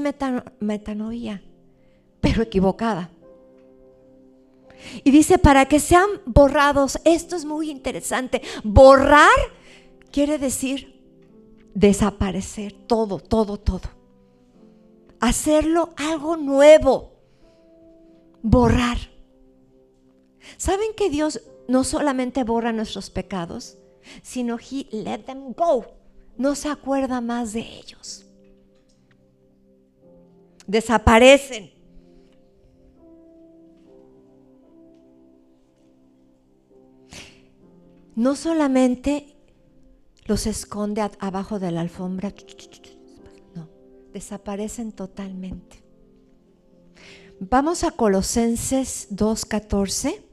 metanoía, 0.59 1.43
pero 2.19 2.41
equivocada. 2.41 3.11
Y 5.03 5.11
dice, 5.11 5.37
para 5.37 5.67
que 5.67 5.79
sean 5.79 6.09
borrados, 6.25 6.99
esto 7.05 7.35
es 7.35 7.45
muy 7.45 7.69
interesante, 7.69 8.41
borrar 8.63 9.29
quiere 10.11 10.39
decir 10.39 10.99
desaparecer 11.75 12.73
todo, 12.87 13.19
todo, 13.19 13.59
todo. 13.59 13.87
Hacerlo 15.19 15.93
algo 15.95 16.37
nuevo, 16.37 17.11
borrar. 18.41 18.97
¿Saben 20.57 20.95
que 20.95 21.11
Dios 21.11 21.39
no 21.67 21.83
solamente 21.83 22.43
borra 22.43 22.71
nuestros 22.71 23.09
pecados, 23.09 23.77
sino 24.21 24.57
He 24.57 24.87
let 24.91 25.19
them 25.19 25.53
go. 25.53 25.85
No 26.37 26.55
se 26.55 26.69
acuerda 26.69 27.19
más 27.21 27.53
de 27.53 27.61
ellos. 27.61 28.25
Desaparecen. 30.65 31.71
No 38.15 38.35
solamente 38.35 39.35
los 40.25 40.47
esconde 40.47 41.07
abajo 41.19 41.59
de 41.59 41.71
la 41.71 41.81
alfombra, 41.81 42.33
no, 43.53 43.69
desaparecen 44.11 44.91
totalmente. 44.91 45.83
Vamos 47.39 47.83
a 47.83 47.91
Colosenses 47.91 49.09
2.14. 49.11 50.26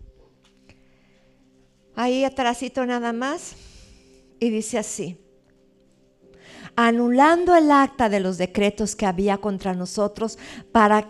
Ahí 1.96 2.24
atrásito 2.24 2.84
nada 2.86 3.12
más. 3.12 3.54
Y 4.40 4.50
dice 4.50 4.78
así. 4.78 5.18
Anulando 6.76 7.54
el 7.54 7.70
acta 7.70 8.08
de 8.08 8.20
los 8.20 8.36
decretos 8.36 8.96
que 8.96 9.06
había 9.06 9.38
contra 9.38 9.74
nosotros 9.74 10.38
para 10.72 11.08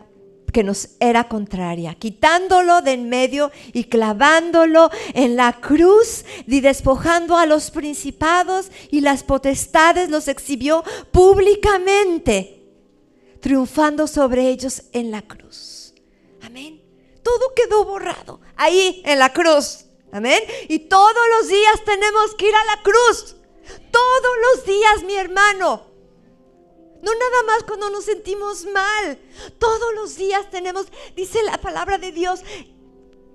que 0.55 0.63
nos 0.63 0.91
era 1.01 1.29
contraria, 1.29 1.97
quitándolo 1.97 2.81
de 2.81 2.93
en 2.93 3.09
medio 3.09 3.51
y 3.73 3.85
clavándolo 3.85 4.89
en 5.13 5.37
la 5.37 5.61
cruz 5.61 6.25
y 6.47 6.61
despojando 6.61 7.37
a 7.37 7.45
los 7.45 7.73
principados 7.73 8.71
y 8.91 9.01
las 9.01 9.25
potestades 9.25 10.09
los 10.09 10.29
exhibió 10.29 10.85
públicamente, 11.11 12.63
triunfando 13.41 14.07
sobre 14.07 14.49
ellos 14.49 14.85
en 14.93 15.11
la 15.11 15.23
cruz. 15.23 15.93
Amén. 16.41 16.81
Todo 17.23 17.53
quedó 17.57 17.85
borrado 17.85 18.41
ahí 18.55 19.03
en 19.05 19.19
la 19.19 19.33
cruz. 19.33 19.84
Amén. 20.15 20.41
Y 20.69 20.79
todos 20.79 21.29
los 21.39 21.49
días 21.49 21.85
tenemos 21.85 22.37
que 22.37 22.49
ir 22.49 22.55
a 22.55 22.65
la 22.67 22.83
cruz. 22.83 23.35
Todos 23.91 24.37
los 24.43 24.65
días, 24.65 25.03
mi 25.03 25.17
hermano. 25.17 25.91
No 27.03 27.13
nada 27.13 27.43
más 27.49 27.65
cuando 27.65 27.91
nos 27.91 28.05
sentimos 28.05 28.65
mal. 28.67 29.19
Todos 29.59 29.93
los 29.97 30.15
días 30.15 30.49
tenemos, 30.53 30.87
dice 31.17 31.43
la 31.43 31.59
palabra 31.59 31.99
de 31.99 32.13
Dios, 32.13 32.43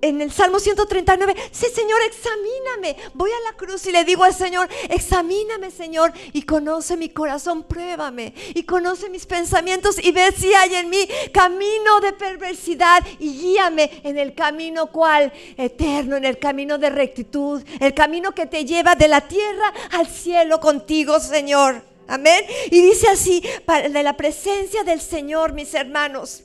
en 0.02 0.20
el 0.20 0.32
Salmo 0.32 0.58
139, 0.58 1.34
sí 1.52 1.66
Señor, 1.74 2.00
examíname. 2.06 2.96
Voy 3.14 3.30
a 3.30 3.50
la 3.50 3.56
cruz 3.56 3.86
y 3.86 3.92
le 3.92 4.04
digo 4.04 4.24
al 4.24 4.34
Señor, 4.34 4.68
examíname 4.88 5.70
Señor 5.70 6.12
y 6.32 6.42
conoce 6.42 6.96
mi 6.96 7.08
corazón, 7.08 7.64
pruébame 7.64 8.34
y 8.54 8.62
conoce 8.64 9.10
mis 9.10 9.26
pensamientos 9.26 10.02
y 10.02 10.12
ve 10.12 10.32
si 10.36 10.52
hay 10.54 10.74
en 10.76 10.90
mí 10.90 11.08
camino 11.32 12.00
de 12.00 12.12
perversidad 12.12 13.04
y 13.18 13.32
guíame 13.38 14.00
en 14.04 14.18
el 14.18 14.34
camino 14.34 14.86
cual 14.88 15.32
eterno, 15.56 16.16
en 16.16 16.24
el 16.24 16.38
camino 16.38 16.78
de 16.78 16.90
rectitud, 16.90 17.62
el 17.80 17.94
camino 17.94 18.32
que 18.32 18.46
te 18.46 18.64
lleva 18.64 18.94
de 18.94 19.08
la 19.08 19.20
tierra 19.20 19.72
al 19.92 20.06
cielo 20.06 20.60
contigo 20.60 21.20
Señor. 21.20 21.82
Amén. 22.08 22.44
Y 22.72 22.82
dice 22.82 23.08
así, 23.08 23.40
de 23.40 24.02
la 24.02 24.16
presencia 24.16 24.82
del 24.82 25.00
Señor, 25.00 25.52
mis 25.52 25.72
hermanos. 25.74 26.42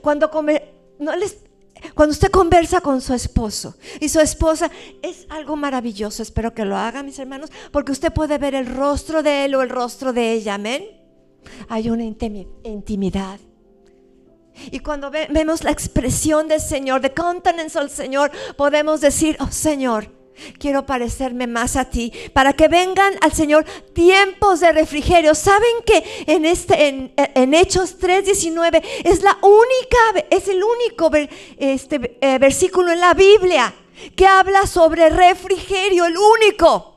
Cuando 0.00 0.32
come, 0.32 0.72
no 0.98 1.14
les 1.14 1.36
cuando 1.94 2.12
usted 2.12 2.30
conversa 2.30 2.80
con 2.80 3.00
su 3.00 3.14
esposo 3.14 3.76
y 4.00 4.08
su 4.08 4.20
esposa 4.20 4.70
es 5.02 5.26
algo 5.28 5.56
maravilloso. 5.56 6.22
Espero 6.22 6.54
que 6.54 6.64
lo 6.64 6.76
haga, 6.76 7.02
mis 7.02 7.18
hermanos, 7.18 7.50
porque 7.70 7.92
usted 7.92 8.12
puede 8.12 8.38
ver 8.38 8.54
el 8.54 8.66
rostro 8.66 9.22
de 9.22 9.44
él 9.44 9.54
o 9.54 9.62
el 9.62 9.68
rostro 9.68 10.12
de 10.12 10.32
ella. 10.32 10.54
Amén. 10.54 10.84
Hay 11.68 11.90
una 11.90 12.04
intimidad. 12.04 13.40
Y 14.70 14.80
cuando 14.80 15.10
vemos 15.10 15.64
la 15.64 15.70
expresión 15.70 16.46
del 16.46 16.60
Señor, 16.60 17.00
de 17.00 17.12
countenance 17.12 17.78
al 17.78 17.90
Señor, 17.90 18.30
podemos 18.56 19.00
decir, 19.00 19.36
oh 19.40 19.50
Señor, 19.50 20.08
quiero 20.58 20.86
parecerme 20.86 21.46
más 21.46 21.76
a 21.76 21.86
ti, 21.86 22.12
para 22.32 22.52
que 22.52 22.68
vengan 22.68 23.14
al 23.20 23.32
Señor 23.32 23.64
tiempos 23.92 24.60
de 24.60 24.72
refrigerio. 24.72 25.34
¿Saben 25.34 25.82
que 25.84 26.24
en, 26.26 26.44
este, 26.44 26.88
en, 26.88 27.12
en 27.16 27.54
Hechos 27.54 27.98
3.19 27.98 28.82
es 29.04 29.22
es 30.30 30.48
el 30.48 30.62
único 30.62 31.10
este, 31.58 32.18
eh, 32.20 32.38
versículo 32.38 32.92
en 32.92 33.00
la 33.00 33.14
Biblia 33.14 33.74
que 34.16 34.26
habla 34.26 34.66
sobre 34.66 35.10
refrigerio, 35.10 36.06
el 36.06 36.16
único? 36.16 36.92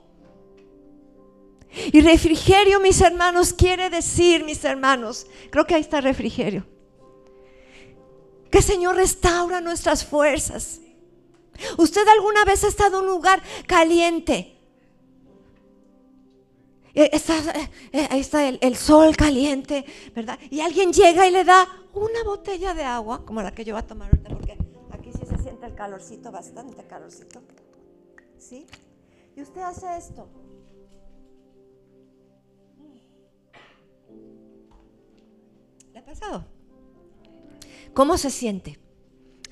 Y 1.91 2.01
refrigerio, 2.01 2.79
mis 2.79 3.01
hermanos, 3.01 3.53
quiere 3.53 3.89
decir, 3.89 4.45
mis 4.45 4.63
hermanos, 4.63 5.27
creo 5.49 5.65
que 5.65 5.75
ahí 5.75 5.81
está 5.81 5.99
refrigerio. 5.99 6.65
Que 8.49 8.59
el 8.59 8.63
Señor 8.63 8.95
restaura 8.95 9.59
nuestras 9.59 10.05
fuerzas. 10.05 10.79
¿Usted 11.77 12.07
alguna 12.07 12.45
vez 12.45 12.63
ha 12.63 12.67
estado 12.67 12.99
en 12.99 13.05
un 13.05 13.11
lugar 13.11 13.41
caliente? 13.67 14.55
Eh, 16.95 17.09
está, 17.11 17.37
eh, 17.39 17.69
eh, 17.91 18.07
ahí 18.09 18.21
está 18.21 18.47
el, 18.47 18.75
sol 18.77 19.17
caliente, 19.17 19.85
¿verdad? 20.15 20.39
Y 20.49 20.61
alguien 20.61 20.93
llega 20.93 21.27
y 21.27 21.31
le 21.31 21.43
da 21.43 21.67
una 21.93 22.23
botella 22.23 22.73
de 22.73 22.83
agua, 22.83 23.25
como 23.25 23.41
la 23.41 23.53
que 23.53 23.65
yo 23.65 23.73
voy 23.73 23.83
a 23.83 23.87
tomar 23.87 24.09
ahorita, 24.09 24.29
porque 24.29 24.57
aquí 24.91 25.11
sí 25.11 25.25
se 25.25 25.37
siente 25.43 25.65
el 25.65 25.75
calorcito, 25.75 26.31
bastante 26.31 26.85
calorcito. 26.87 27.41
¿Sí? 28.37 28.65
Y 29.35 29.41
usted 29.41 29.61
hace 29.61 29.97
esto. 29.97 30.29
¿Le 35.91 35.99
ha 35.99 36.05
pasado? 36.05 36.45
¿Cómo 37.93 38.17
se 38.17 38.29
siente? 38.29 38.79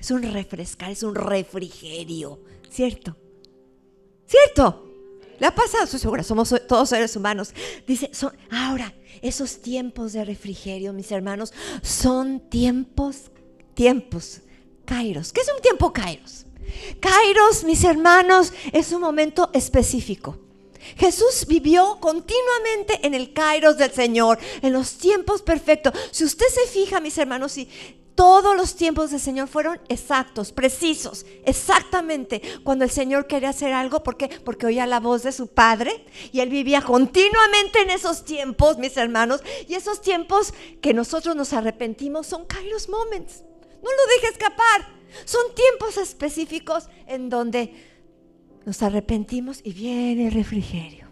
Es 0.04 0.10
un 0.10 0.22
refrescar, 0.22 0.90
es 0.90 1.02
un 1.02 1.14
refrigerio, 1.14 2.38
¿cierto? 2.68 3.16
¿Cierto? 4.26 4.84
¿Le 5.40 5.46
ha 5.46 5.54
pasado? 5.54 5.84
Estoy 5.84 5.98
segura, 5.98 6.22
somos 6.22 6.54
todos 6.68 6.90
seres 6.90 7.16
humanos. 7.16 7.54
Dice, 7.86 8.10
son, 8.12 8.36
ahora, 8.50 8.92
esos 9.22 9.62
tiempos 9.62 10.12
de 10.12 10.26
refrigerio, 10.26 10.92
mis 10.92 11.10
hermanos, 11.10 11.54
son 11.80 12.50
tiempos, 12.50 13.30
tiempos, 13.72 14.42
kairos. 14.84 15.32
¿Qué 15.32 15.40
es 15.40 15.50
un 15.50 15.62
tiempo 15.62 15.90
kairos? 15.90 16.44
Kairos, 17.00 17.64
mis 17.64 17.82
hermanos, 17.82 18.52
es 18.74 18.92
un 18.92 19.00
momento 19.00 19.48
específico. 19.54 20.38
Jesús 20.96 21.46
vivió 21.46 21.98
continuamente 22.00 23.00
en 23.02 23.14
el 23.14 23.32
kairos 23.32 23.76
del 23.76 23.92
Señor, 23.92 24.38
en 24.62 24.72
los 24.72 24.98
tiempos 24.98 25.42
perfectos. 25.42 25.92
Si 26.10 26.24
usted 26.24 26.46
se 26.46 26.70
fija, 26.70 27.00
mis 27.00 27.18
hermanos, 27.18 27.52
si 27.52 27.68
todos 28.14 28.56
los 28.56 28.76
tiempos 28.76 29.10
del 29.10 29.20
Señor 29.20 29.48
fueron 29.48 29.80
exactos, 29.88 30.52
precisos, 30.52 31.26
exactamente 31.44 32.40
cuando 32.62 32.84
el 32.84 32.90
Señor 32.90 33.26
quería 33.26 33.48
hacer 33.48 33.72
algo. 33.72 34.02
¿Por 34.02 34.16
qué? 34.16 34.28
Porque 34.28 34.66
oía 34.66 34.86
la 34.86 35.00
voz 35.00 35.22
de 35.22 35.32
su 35.32 35.48
Padre 35.48 36.04
y 36.32 36.40
él 36.40 36.48
vivía 36.48 36.80
continuamente 36.82 37.80
en 37.80 37.90
esos 37.90 38.24
tiempos, 38.24 38.78
mis 38.78 38.96
hermanos. 38.96 39.42
Y 39.68 39.74
esos 39.74 40.00
tiempos 40.00 40.54
que 40.80 40.94
nosotros 40.94 41.34
nos 41.34 41.52
arrepentimos 41.52 42.26
son 42.26 42.46
Kairos 42.46 42.88
Moments. 42.88 43.42
No 43.82 43.90
lo 43.90 44.06
deje 44.14 44.32
escapar. 44.32 44.94
Son 45.24 45.42
tiempos 45.54 45.96
específicos 45.96 46.88
en 47.06 47.28
donde 47.28 47.93
nos 48.64 48.82
arrepentimos 48.82 49.60
y 49.62 49.72
viene 49.72 50.28
el 50.28 50.32
refrigerio. 50.32 51.08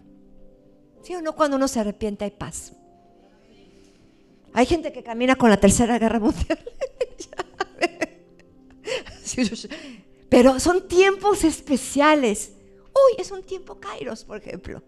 ¿Sí 1.03 1.13
o 1.15 1.21
no? 1.21 1.35
Cuando 1.35 1.57
uno 1.57 1.67
se 1.67 1.79
arrepiente 1.79 2.25
hay 2.25 2.31
paz. 2.31 2.73
Hay 4.53 4.65
gente 4.65 4.91
que 4.91 5.03
camina 5.03 5.35
con 5.35 5.49
la 5.49 5.57
tercera 5.57 5.99
guerra 5.99 6.19
mundial. 6.19 6.59
Pero 10.29 10.59
son 10.59 10.87
tiempos 10.87 11.43
especiales. 11.43 12.53
Uy, 12.87 13.19
es 13.19 13.31
un 13.31 13.43
tiempo 13.43 13.79
Kairos, 13.79 14.23
por 14.23 14.37
ejemplo. 14.37 14.81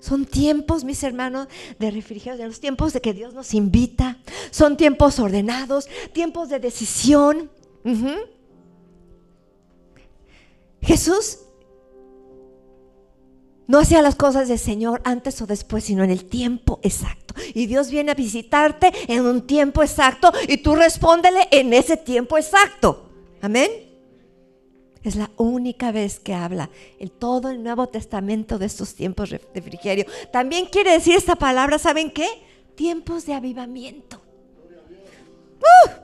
Son 0.00 0.26
tiempos, 0.26 0.84
mis 0.84 1.02
hermanos, 1.02 1.48
de 1.78 1.90
refrigerio, 1.90 2.38
de 2.38 2.46
los 2.46 2.60
tiempos 2.60 2.92
de 2.92 3.00
que 3.00 3.14
Dios 3.14 3.32
nos 3.32 3.54
invita. 3.54 4.18
Son 4.50 4.76
tiempos 4.76 5.18
ordenados, 5.18 5.88
tiempos 6.12 6.50
de 6.50 6.58
decisión. 6.58 7.50
Jesús 10.84 11.38
no 13.66 13.78
hacía 13.78 14.02
las 14.02 14.14
cosas 14.14 14.48
del 14.48 14.58
Señor 14.58 15.00
antes 15.04 15.40
o 15.40 15.46
después, 15.46 15.84
sino 15.84 16.04
en 16.04 16.10
el 16.10 16.26
tiempo 16.26 16.80
exacto. 16.82 17.34
Y 17.54 17.66
Dios 17.66 17.90
viene 17.90 18.10
a 18.10 18.14
visitarte 18.14 18.92
en 19.08 19.24
un 19.24 19.46
tiempo 19.46 19.82
exacto 19.82 20.32
y 20.46 20.58
tú 20.58 20.74
respóndele 20.74 21.48
en 21.50 21.72
ese 21.72 21.96
tiempo 21.96 22.36
exacto. 22.36 23.08
Amén. 23.40 23.70
Es 25.02 25.16
la 25.16 25.30
única 25.36 25.92
vez 25.92 26.18
que 26.18 26.34
habla 26.34 26.70
el 26.98 27.10
todo 27.10 27.50
el 27.50 27.62
Nuevo 27.62 27.88
Testamento 27.88 28.58
de 28.58 28.66
estos 28.66 28.94
tiempos 28.94 29.30
de 29.30 29.40
refrigerio. 29.54 30.06
También 30.32 30.66
quiere 30.66 30.92
decir 30.92 31.14
esta 31.14 31.36
palabra, 31.36 31.78
¿saben 31.78 32.10
qué? 32.10 32.26
Tiempos 32.74 33.26
de 33.26 33.34
avivamiento. 33.34 34.22
¡Uh! 35.60 36.03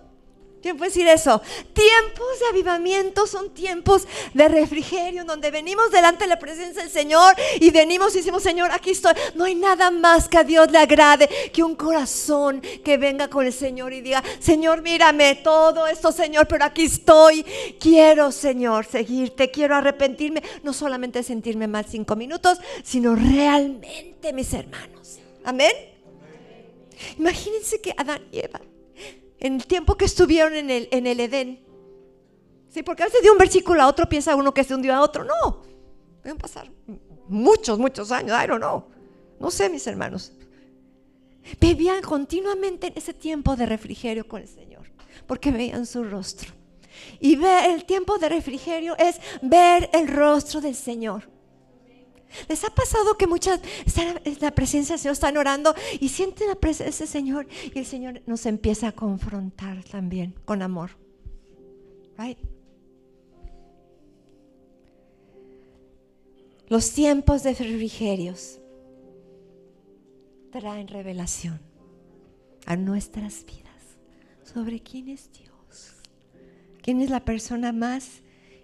¿Quién 0.62 0.76
puede 0.76 0.90
decir 0.90 1.06
eso? 1.08 1.40
Tiempos 1.72 2.38
de 2.38 2.46
avivamiento 2.50 3.26
son 3.26 3.50
tiempos 3.54 4.06
de 4.34 4.46
refrigerio, 4.48 5.24
donde 5.24 5.50
venimos 5.50 5.90
delante 5.90 6.24
de 6.24 6.28
la 6.28 6.38
presencia 6.38 6.82
del 6.82 6.90
Señor 6.90 7.34
y 7.58 7.70
venimos 7.70 8.14
y 8.14 8.18
decimos, 8.18 8.42
Señor, 8.42 8.70
aquí 8.70 8.90
estoy. 8.90 9.14
No 9.34 9.44
hay 9.44 9.54
nada 9.54 9.90
más 9.90 10.28
que 10.28 10.36
a 10.36 10.44
Dios 10.44 10.70
le 10.70 10.76
agrade 10.76 11.28
que 11.52 11.62
un 11.62 11.74
corazón 11.74 12.60
que 12.60 12.98
venga 12.98 13.28
con 13.28 13.46
el 13.46 13.54
Señor 13.54 13.94
y 13.94 14.02
diga, 14.02 14.22
Señor, 14.38 14.82
mírame 14.82 15.36
todo 15.36 15.86
esto, 15.86 16.12
Señor, 16.12 16.46
pero 16.46 16.66
aquí 16.66 16.84
estoy. 16.84 17.42
Quiero, 17.80 18.30
Señor, 18.30 18.84
seguirte, 18.84 19.50
quiero 19.50 19.76
arrepentirme, 19.76 20.42
no 20.62 20.74
solamente 20.74 21.22
sentirme 21.22 21.68
mal 21.68 21.86
cinco 21.88 22.16
minutos, 22.16 22.58
sino 22.84 23.14
realmente, 23.14 24.34
mis 24.34 24.52
hermanos. 24.52 25.20
Amén. 25.42 25.72
Imagínense 27.18 27.80
que 27.80 27.94
Adán 27.96 28.22
y 28.30 28.40
Eva 28.40 28.60
en 29.40 29.54
el 29.54 29.66
tiempo 29.66 29.96
que 29.96 30.04
estuvieron 30.04 30.54
en 30.54 30.70
el, 30.70 30.88
en 30.92 31.06
el 31.06 31.20
Edén. 31.20 31.64
Sí, 32.68 32.82
porque 32.82 33.02
a 33.02 33.06
veces 33.06 33.22
de 33.22 33.30
un 33.30 33.38
versículo 33.38 33.82
a 33.82 33.88
otro 33.88 34.08
piensa 34.08 34.36
uno 34.36 34.54
que 34.54 34.60
es 34.60 34.68
de 34.68 34.74
un 34.74 34.82
día 34.82 34.96
a 34.96 35.02
otro. 35.02 35.24
No, 35.24 35.62
pueden 36.22 36.38
pasar 36.38 36.70
muchos, 37.26 37.78
muchos 37.78 38.12
años. 38.12 38.38
I 38.42 38.46
don't 38.46 38.60
know. 38.60 38.84
No 39.40 39.50
sé, 39.50 39.68
mis 39.68 39.86
hermanos. 39.86 40.32
Vivían 41.58 42.02
continuamente 42.02 42.88
en 42.88 42.92
ese 42.96 43.14
tiempo 43.14 43.56
de 43.56 43.66
refrigerio 43.66 44.28
con 44.28 44.42
el 44.42 44.48
Señor, 44.48 44.92
porque 45.26 45.50
veían 45.50 45.86
su 45.86 46.04
rostro. 46.04 46.52
Y 47.18 47.36
ver 47.36 47.70
el 47.70 47.84
tiempo 47.86 48.18
de 48.18 48.28
refrigerio 48.28 48.96
es 48.98 49.16
ver 49.40 49.88
el 49.92 50.06
rostro 50.06 50.60
del 50.60 50.74
Señor. 50.74 51.30
¿Les 52.48 52.64
ha 52.64 52.70
pasado 52.70 53.16
que 53.16 53.26
muchas 53.26 53.60
están 53.84 54.20
en 54.24 54.36
la 54.40 54.52
presencia 54.52 54.94
del 54.94 55.00
Señor, 55.00 55.12
están 55.14 55.36
orando 55.36 55.74
y 56.00 56.08
sienten 56.08 56.48
la 56.48 56.54
presencia 56.54 57.04
del 57.04 57.08
Señor 57.08 57.46
y 57.74 57.78
el 57.78 57.86
Señor 57.86 58.22
nos 58.26 58.46
empieza 58.46 58.88
a 58.88 58.92
confrontar 58.92 59.82
también 59.84 60.34
con 60.44 60.62
amor? 60.62 60.90
Right? 62.18 62.38
Los 66.68 66.92
tiempos 66.92 67.42
de 67.42 67.54
refrigerios 67.54 68.60
traen 70.52 70.86
revelación 70.86 71.60
a 72.64 72.76
nuestras 72.76 73.44
vidas 73.44 73.98
sobre 74.44 74.80
quién 74.80 75.08
es 75.08 75.30
Dios, 75.32 75.94
quién 76.80 77.00
es 77.00 77.10
la 77.10 77.24
persona 77.24 77.72
más 77.72 78.22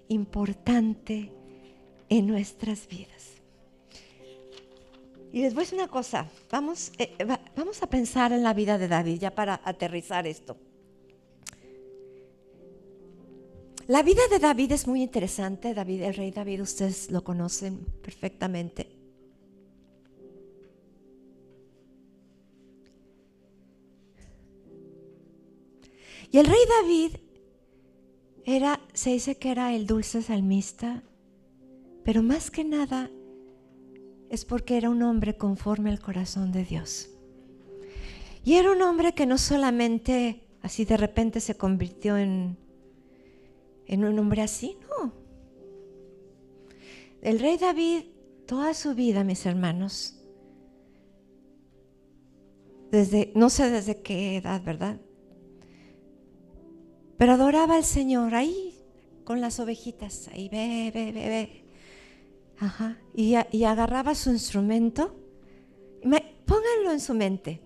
importante 0.09 1.33
en 2.09 2.29
nuestras 2.29 2.87
vidas. 2.87 3.16
Y 5.37 5.43
les 5.43 5.73
una 5.75 5.87
cosa, 5.87 6.31
vamos, 6.51 6.93
eh, 6.97 7.15
vamos 7.55 7.83
a 7.83 7.87
pensar 7.91 8.33
en 8.33 8.43
la 8.43 8.55
vida 8.55 8.79
de 8.79 8.89
David, 8.89 9.19
ya 9.21 9.35
para 9.35 9.61
aterrizar 9.63 10.27
esto. 10.27 10.57
La 13.87 14.03
vida 14.03 14.23
de 14.31 14.39
David 14.39 14.73
es 14.73 14.87
muy 14.87 15.03
interesante, 15.03 15.75
David, 15.75 16.05
el 16.05 16.15
rey 16.15 16.31
David, 16.31 16.63
ustedes 16.63 17.11
lo 17.11 17.23
conocen 17.23 17.85
perfectamente. 18.01 18.89
Y 26.31 26.39
el 26.39 26.47
rey 26.47 26.65
David 26.81 27.17
era, 28.47 28.81
se 28.95 29.11
dice 29.11 29.37
que 29.37 29.51
era 29.51 29.75
el 29.75 29.87
dulce 29.87 30.23
salmista, 30.23 31.03
pero 32.05 32.23
más 32.23 32.51
que 32.51 32.65
nada 32.65 33.11
es 34.31 34.45
porque 34.45 34.77
era 34.77 34.91
un 34.91 35.03
hombre 35.03 35.37
conforme 35.37 35.91
al 35.91 36.01
corazón 36.01 36.53
de 36.53 36.65
Dios. 36.65 37.11
Y 38.45 38.55
era 38.55 38.71
un 38.73 38.83
hombre 38.83 39.13
que 39.13 39.27
no 39.27 39.39
solamente 39.39 40.47
así 40.63 40.85
de 40.85 40.97
repente 40.97 41.41
se 41.41 41.57
convirtió 41.57 42.17
en, 42.17 42.57
en 43.87 44.05
un 44.05 44.19
hombre 44.19 44.43
así, 44.43 44.77
no. 44.89 45.13
El 47.23 47.39
rey 47.39 47.57
David, 47.57 48.05
toda 48.47 48.75
su 48.75 48.95
vida, 48.95 49.25
mis 49.25 49.47
hermanos, 49.47 50.17
desde, 52.91 53.33
no 53.35 53.51
sé 53.51 53.71
desde 53.71 54.03
qué 54.03 54.37
edad, 54.37 54.63
¿verdad? 54.63 55.01
Pero 57.17 57.33
adoraba 57.33 57.77
al 57.77 57.85
Señor 57.85 58.35
ahí 58.35 58.75
con 59.25 59.41
las 59.41 59.59
ovejitas, 59.59 60.29
ahí 60.29 60.49
ve, 60.49 60.91
ve, 60.93 61.13
ve. 61.13 61.66
Ajá. 62.59 62.99
Y, 63.15 63.35
agarraba 63.35 64.15
su 64.15 64.31
instrumento. 64.31 65.15
pónganlo 66.03 66.93
en 66.93 67.01
su 67.01 67.15
mente. 67.15 67.61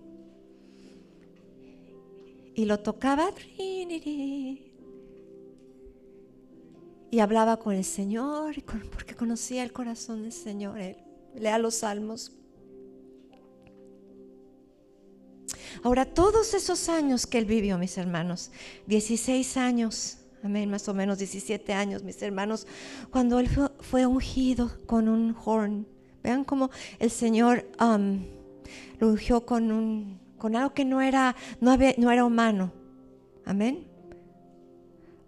Y 2.55 2.65
lo 2.65 2.79
tocaba 2.79 3.31
y 7.11 7.19
hablaba 7.19 7.57
con 7.57 7.75
el 7.75 7.83
Señor, 7.83 8.55
porque 8.63 9.15
conocía 9.15 9.63
el 9.63 9.73
corazón 9.73 10.23
del 10.23 10.31
Señor. 10.31 10.79
Él 10.79 10.95
lea 11.35 11.57
los 11.57 11.75
salmos. 11.75 12.31
Ahora, 15.83 16.05
todos 16.05 16.53
esos 16.53 16.87
años 16.87 17.27
que 17.27 17.37
él 17.37 17.45
vivió, 17.45 17.77
mis 17.77 17.97
hermanos, 17.97 18.51
16 18.87 19.57
años, 19.57 20.19
amén, 20.41 20.69
más 20.69 20.87
o 20.87 20.93
menos 20.93 21.17
17 21.17 21.73
años, 21.73 22.03
mis 22.03 22.21
hermanos, 22.21 22.65
cuando 23.09 23.39
él 23.39 23.49
fue, 23.49 23.69
ungido 24.05 24.71
con 24.85 25.07
un 25.07 25.35
horn. 25.43 25.85
Vean 26.23 26.43
cómo 26.43 26.69
el 26.99 27.09
Señor 27.09 27.65
um, 27.79 28.23
lo 28.99 29.09
ungió 29.09 29.45
con, 29.45 29.71
un, 29.71 30.19
con 30.37 30.55
algo 30.55 30.73
que 30.73 30.85
no 30.85 31.01
era, 31.01 31.35
no, 31.59 31.75
no 31.97 32.11
era 32.11 32.25
humano. 32.25 32.71
Amén. 33.45 33.87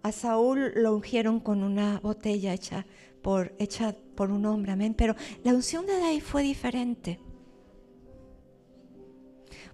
A 0.02 0.12
Saúl 0.12 0.72
lo 0.76 0.94
ungieron 0.94 1.40
con 1.40 1.62
una 1.62 1.98
botella 2.00 2.52
hecha 2.52 2.86
por, 3.22 3.54
hecha 3.58 3.94
por 4.14 4.30
un 4.30 4.44
hombre, 4.46 4.72
amén. 4.72 4.94
Pero 4.94 5.16
la 5.42 5.54
unción 5.54 5.86
de 5.86 5.98
David 5.98 6.22
fue 6.22 6.42
diferente. 6.42 7.18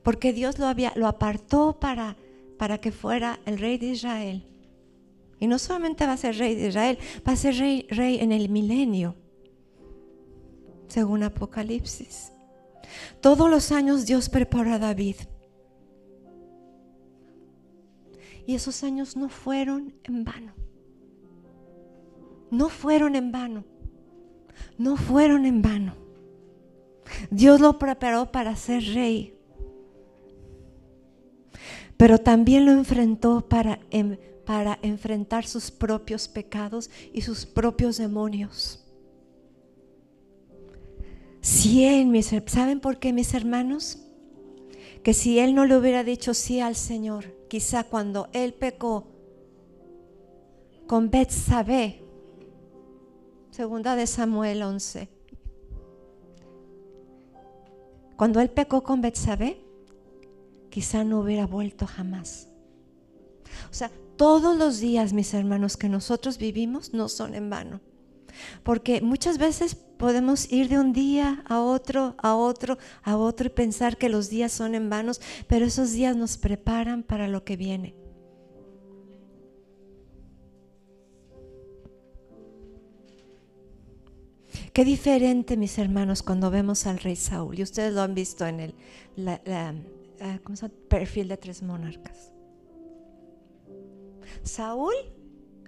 Porque 0.02 0.32
Dios 0.32 0.58
lo, 0.58 0.66
había, 0.66 0.92
lo 0.96 1.06
apartó 1.06 1.78
para, 1.78 2.16
para 2.58 2.78
que 2.78 2.92
fuera 2.92 3.40
el 3.44 3.58
rey 3.58 3.76
de 3.76 3.86
Israel. 3.86 4.46
Y 5.40 5.46
no 5.46 5.58
solamente 5.58 6.06
va 6.06 6.12
a 6.12 6.16
ser 6.18 6.36
rey 6.36 6.54
de 6.54 6.68
Israel, 6.68 6.98
va 7.26 7.32
a 7.32 7.36
ser 7.36 7.56
rey, 7.56 7.86
rey 7.88 8.20
en 8.20 8.30
el 8.30 8.50
milenio, 8.50 9.16
según 10.86 11.22
Apocalipsis. 11.22 12.32
Todos 13.20 13.50
los 13.50 13.72
años 13.72 14.04
Dios 14.04 14.28
preparó 14.28 14.74
a 14.74 14.78
David. 14.78 15.16
Y 18.46 18.54
esos 18.54 18.82
años 18.84 19.16
no 19.16 19.28
fueron 19.28 19.94
en 20.04 20.24
vano. 20.24 20.52
No 22.50 22.68
fueron 22.68 23.14
en 23.14 23.32
vano. 23.32 23.64
No 24.76 24.96
fueron 24.96 25.46
en 25.46 25.62
vano. 25.62 25.94
Dios 27.30 27.60
lo 27.60 27.78
preparó 27.78 28.30
para 28.32 28.56
ser 28.56 28.82
rey. 28.94 29.34
Pero 31.96 32.18
también 32.18 32.66
lo 32.66 32.72
enfrentó 32.72 33.48
para, 33.48 33.80
em, 33.90 34.16
para 34.44 34.78
enfrentar 34.82 35.46
sus 35.46 35.70
propios 35.70 36.28
pecados 36.28 36.90
y 37.12 37.22
sus 37.22 37.46
propios 37.46 37.98
demonios. 37.98 38.84
Si 41.40 41.84
él, 41.84 42.22
¿saben 42.46 42.80
por 42.80 42.98
qué, 42.98 43.12
mis 43.12 43.32
hermanos? 43.34 43.98
Que 45.02 45.14
si 45.14 45.38
él 45.38 45.54
no 45.54 45.64
le 45.64 45.76
hubiera 45.76 46.04
dicho 46.04 46.34
sí 46.34 46.60
al 46.60 46.76
Señor, 46.76 47.34
quizá 47.48 47.84
cuando 47.84 48.28
él 48.32 48.52
pecó 48.52 49.06
con 50.86 51.10
Betsabé, 51.10 52.04
segunda 53.50 53.96
de 53.96 54.06
Samuel 54.06 54.62
11, 54.62 55.08
cuando 58.16 58.40
él 58.40 58.50
pecó 58.50 58.82
con 58.82 59.00
Betsabé, 59.00 59.64
quizá 60.68 61.04
no 61.04 61.20
hubiera 61.20 61.46
vuelto 61.46 61.86
jamás. 61.86 62.48
O 63.70 63.74
sea, 63.74 63.90
todos 64.20 64.54
los 64.54 64.80
días, 64.80 65.14
mis 65.14 65.32
hermanos, 65.32 65.78
que 65.78 65.88
nosotros 65.88 66.36
vivimos 66.36 66.92
no 66.92 67.08
son 67.08 67.34
en 67.34 67.48
vano. 67.48 67.80
Porque 68.62 69.00
muchas 69.00 69.38
veces 69.38 69.74
podemos 69.74 70.52
ir 70.52 70.68
de 70.68 70.78
un 70.78 70.92
día 70.92 71.42
a 71.46 71.62
otro, 71.62 72.16
a 72.18 72.34
otro, 72.34 72.76
a 73.02 73.16
otro 73.16 73.46
y 73.46 73.48
pensar 73.48 73.96
que 73.96 74.10
los 74.10 74.28
días 74.28 74.52
son 74.52 74.74
en 74.74 74.90
vanos, 74.90 75.22
pero 75.46 75.64
esos 75.64 75.92
días 75.92 76.16
nos 76.16 76.36
preparan 76.36 77.02
para 77.02 77.28
lo 77.28 77.44
que 77.44 77.56
viene. 77.56 77.94
Qué 84.74 84.84
diferente, 84.84 85.56
mis 85.56 85.78
hermanos, 85.78 86.22
cuando 86.22 86.50
vemos 86.50 86.86
al 86.86 86.98
rey 86.98 87.16
Saúl. 87.16 87.58
Y 87.58 87.62
ustedes 87.62 87.94
lo 87.94 88.02
han 88.02 88.14
visto 88.14 88.46
en 88.46 88.60
el 88.60 88.74
perfil 90.90 91.28
de 91.28 91.36
tres 91.38 91.62
monarcas. 91.62 92.34
Saúl 94.42 94.94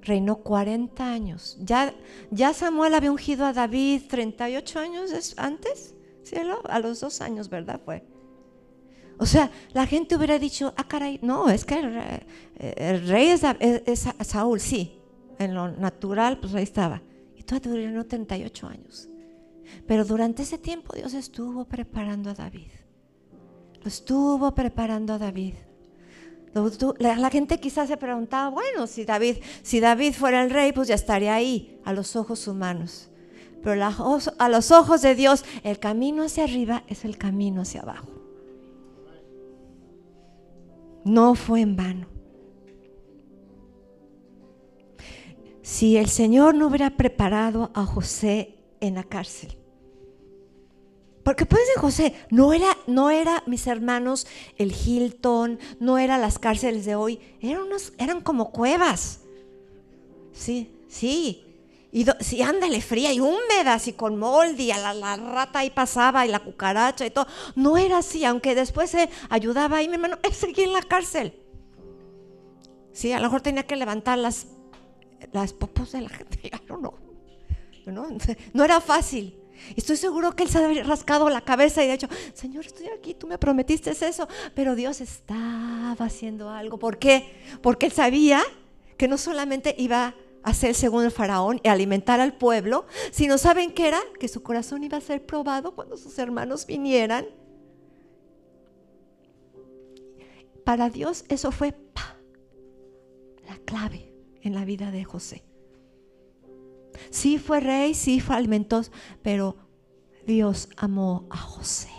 reinó 0.02 0.36
40 0.38 1.04
años. 1.04 1.56
Ya, 1.60 1.94
ya 2.30 2.52
Samuel 2.52 2.94
había 2.94 3.10
ungido 3.10 3.46
a 3.46 3.52
David 3.52 4.02
38 4.08 4.78
años 4.78 5.34
antes, 5.36 5.94
cielo, 6.22 6.60
a 6.64 6.78
los 6.78 7.00
dos 7.00 7.20
años, 7.20 7.48
¿verdad? 7.48 7.80
Fue. 7.84 8.04
O 9.18 9.26
sea, 9.26 9.50
la 9.72 9.86
gente 9.86 10.16
hubiera 10.16 10.38
dicho, 10.38 10.74
ah, 10.76 10.88
caray, 10.88 11.20
no, 11.22 11.48
es 11.48 11.64
que 11.64 11.78
el, 11.78 13.06
rey 13.06 13.28
es, 13.28 14.08
Saúl, 14.22 14.58
sí, 14.58 14.98
en 15.38 15.54
lo 15.54 15.70
natural, 15.70 16.40
pues 16.40 16.54
ahí 16.54 16.64
estaba. 16.64 17.02
Y 17.36 17.42
todavía 17.44 17.86
reinó 17.86 18.04
38 18.04 18.66
años. 18.66 19.08
Pero 19.86 20.04
durante 20.04 20.42
ese 20.42 20.58
tiempo 20.58 20.94
Dios 20.94 21.14
estuvo 21.14 21.64
preparando 21.64 22.30
a 22.30 22.34
David. 22.34 22.70
Lo 23.80 23.88
estuvo 23.88 24.52
preparando 24.54 25.12
a 25.14 25.18
David. 25.18 25.54
La, 26.98 27.30
gente 27.30 27.58
quizás 27.60 27.88
se 27.88 27.96
preguntaba, 27.96 28.50
bueno, 28.50 28.86
si 28.86 29.04
David, 29.04 29.36
si 29.62 29.80
David 29.80 30.12
fuera 30.12 30.42
el 30.42 30.50
rey, 30.50 30.72
pues 30.72 30.88
ya 30.88 30.94
estaría 30.94 31.34
ahí, 31.34 31.80
a 31.84 31.92
los 31.92 32.14
ojos 32.14 32.46
humanos. 32.46 33.08
Pero 33.62 33.82
a 34.38 34.48
los 34.48 34.70
ojos 34.70 35.02
de 35.02 35.14
Dios, 35.14 35.44
el 35.62 35.78
camino 35.78 36.24
hacia 36.24 36.44
arriba 36.44 36.82
es 36.88 37.04
el 37.04 37.16
camino 37.16 37.62
hacia 37.62 37.82
abajo. 37.82 38.08
No 41.04 41.34
fue 41.34 41.62
en 41.62 41.76
vano. 41.76 42.06
Si 45.62 45.96
el 45.96 46.08
Señor 46.08 46.54
no 46.54 46.66
hubiera 46.66 46.90
preparado 46.96 47.70
a 47.74 47.86
José 47.86 48.58
en 48.80 48.96
la 48.96 49.04
cárcel, 49.04 49.56
porque 51.24 51.46
pues 51.46 51.62
de 51.74 51.80
José, 51.80 52.14
no 52.30 52.52
era, 52.52 52.76
no 52.86 53.10
era, 53.10 53.42
mis 53.46 53.66
hermanos, 53.66 54.26
el 54.58 54.72
Hilton, 54.72 55.58
no 55.78 55.98
era 55.98 56.18
las 56.18 56.38
cárceles 56.38 56.84
de 56.84 56.96
hoy, 56.96 57.20
eran, 57.40 57.62
unos, 57.62 57.92
eran 57.98 58.20
como 58.20 58.50
cuevas. 58.50 59.20
Sí, 60.32 60.70
sí. 60.88 61.44
Y 61.92 62.06
sí, 62.20 62.40
ándale, 62.40 62.80
fría 62.80 63.12
y 63.12 63.20
húmedas 63.20 63.86
y 63.86 63.92
con 63.92 64.18
molde 64.18 64.62
y 64.62 64.70
a 64.70 64.94
la, 64.94 65.16
rata 65.16 65.58
ahí 65.58 65.70
pasaba 65.70 66.24
y 66.24 66.30
la 66.30 66.40
cucaracha 66.40 67.04
y 67.04 67.10
todo. 67.10 67.26
No 67.54 67.76
era 67.76 67.98
así, 67.98 68.24
aunque 68.24 68.54
después 68.54 68.90
se 68.90 69.10
ayudaba 69.28 69.76
ahí, 69.76 69.88
mi 69.88 69.94
hermano, 69.94 70.18
él 70.22 70.32
seguía 70.32 70.64
en 70.64 70.72
la 70.72 70.82
cárcel. 70.82 71.34
Sí, 72.92 73.12
a 73.12 73.18
lo 73.18 73.24
mejor 73.24 73.42
tenía 73.42 73.66
que 73.66 73.76
levantar 73.76 74.18
las, 74.18 74.46
las 75.32 75.52
popos 75.52 75.92
de 75.92 76.00
la 76.00 76.08
gente, 76.08 76.50
no. 76.68 76.94
No, 77.84 78.06
no 78.54 78.64
era 78.64 78.80
fácil. 78.80 79.41
Estoy 79.76 79.96
seguro 79.96 80.34
que 80.34 80.44
él 80.44 80.48
se 80.48 80.58
había 80.58 80.82
rascado 80.84 81.28
la 81.28 81.40
cabeza 81.40 81.82
y 81.82 81.86
de 81.86 81.94
hecho, 81.94 82.08
Señor, 82.34 82.66
estoy 82.66 82.88
aquí, 82.88 83.14
tú 83.14 83.26
me 83.26 83.38
prometiste 83.38 83.90
eso, 83.90 84.28
pero 84.54 84.74
Dios 84.74 85.00
estaba 85.00 85.92
haciendo 85.98 86.50
algo. 86.50 86.78
¿Por 86.78 86.98
qué? 86.98 87.34
Porque 87.62 87.86
él 87.86 87.92
sabía 87.92 88.42
que 88.96 89.08
no 89.08 89.18
solamente 89.18 89.74
iba 89.78 90.14
a 90.42 90.54
ser 90.54 90.74
según 90.74 91.04
el 91.04 91.10
faraón 91.10 91.60
y 91.62 91.68
alimentar 91.68 92.20
al 92.20 92.36
pueblo, 92.36 92.86
sino 93.10 93.38
saben 93.38 93.72
qué 93.72 93.88
era? 93.88 94.00
Que 94.18 94.28
su 94.28 94.42
corazón 94.42 94.84
iba 94.84 94.98
a 94.98 95.00
ser 95.00 95.24
probado 95.24 95.74
cuando 95.74 95.96
sus 95.96 96.18
hermanos 96.18 96.66
vinieran. 96.66 97.26
Para 100.64 100.90
Dios 100.90 101.24
eso 101.28 101.52
fue 101.52 101.74
la 103.46 103.58
clave 103.64 104.12
en 104.42 104.54
la 104.54 104.64
vida 104.64 104.90
de 104.90 105.04
José. 105.04 105.44
Sí 107.12 107.36
fue 107.36 107.60
rey, 107.60 107.92
sí 107.92 108.20
fue 108.20 108.36
alimentos, 108.36 108.90
pero 109.20 109.56
Dios 110.26 110.70
amó 110.78 111.26
a 111.28 111.36
José. 111.36 111.90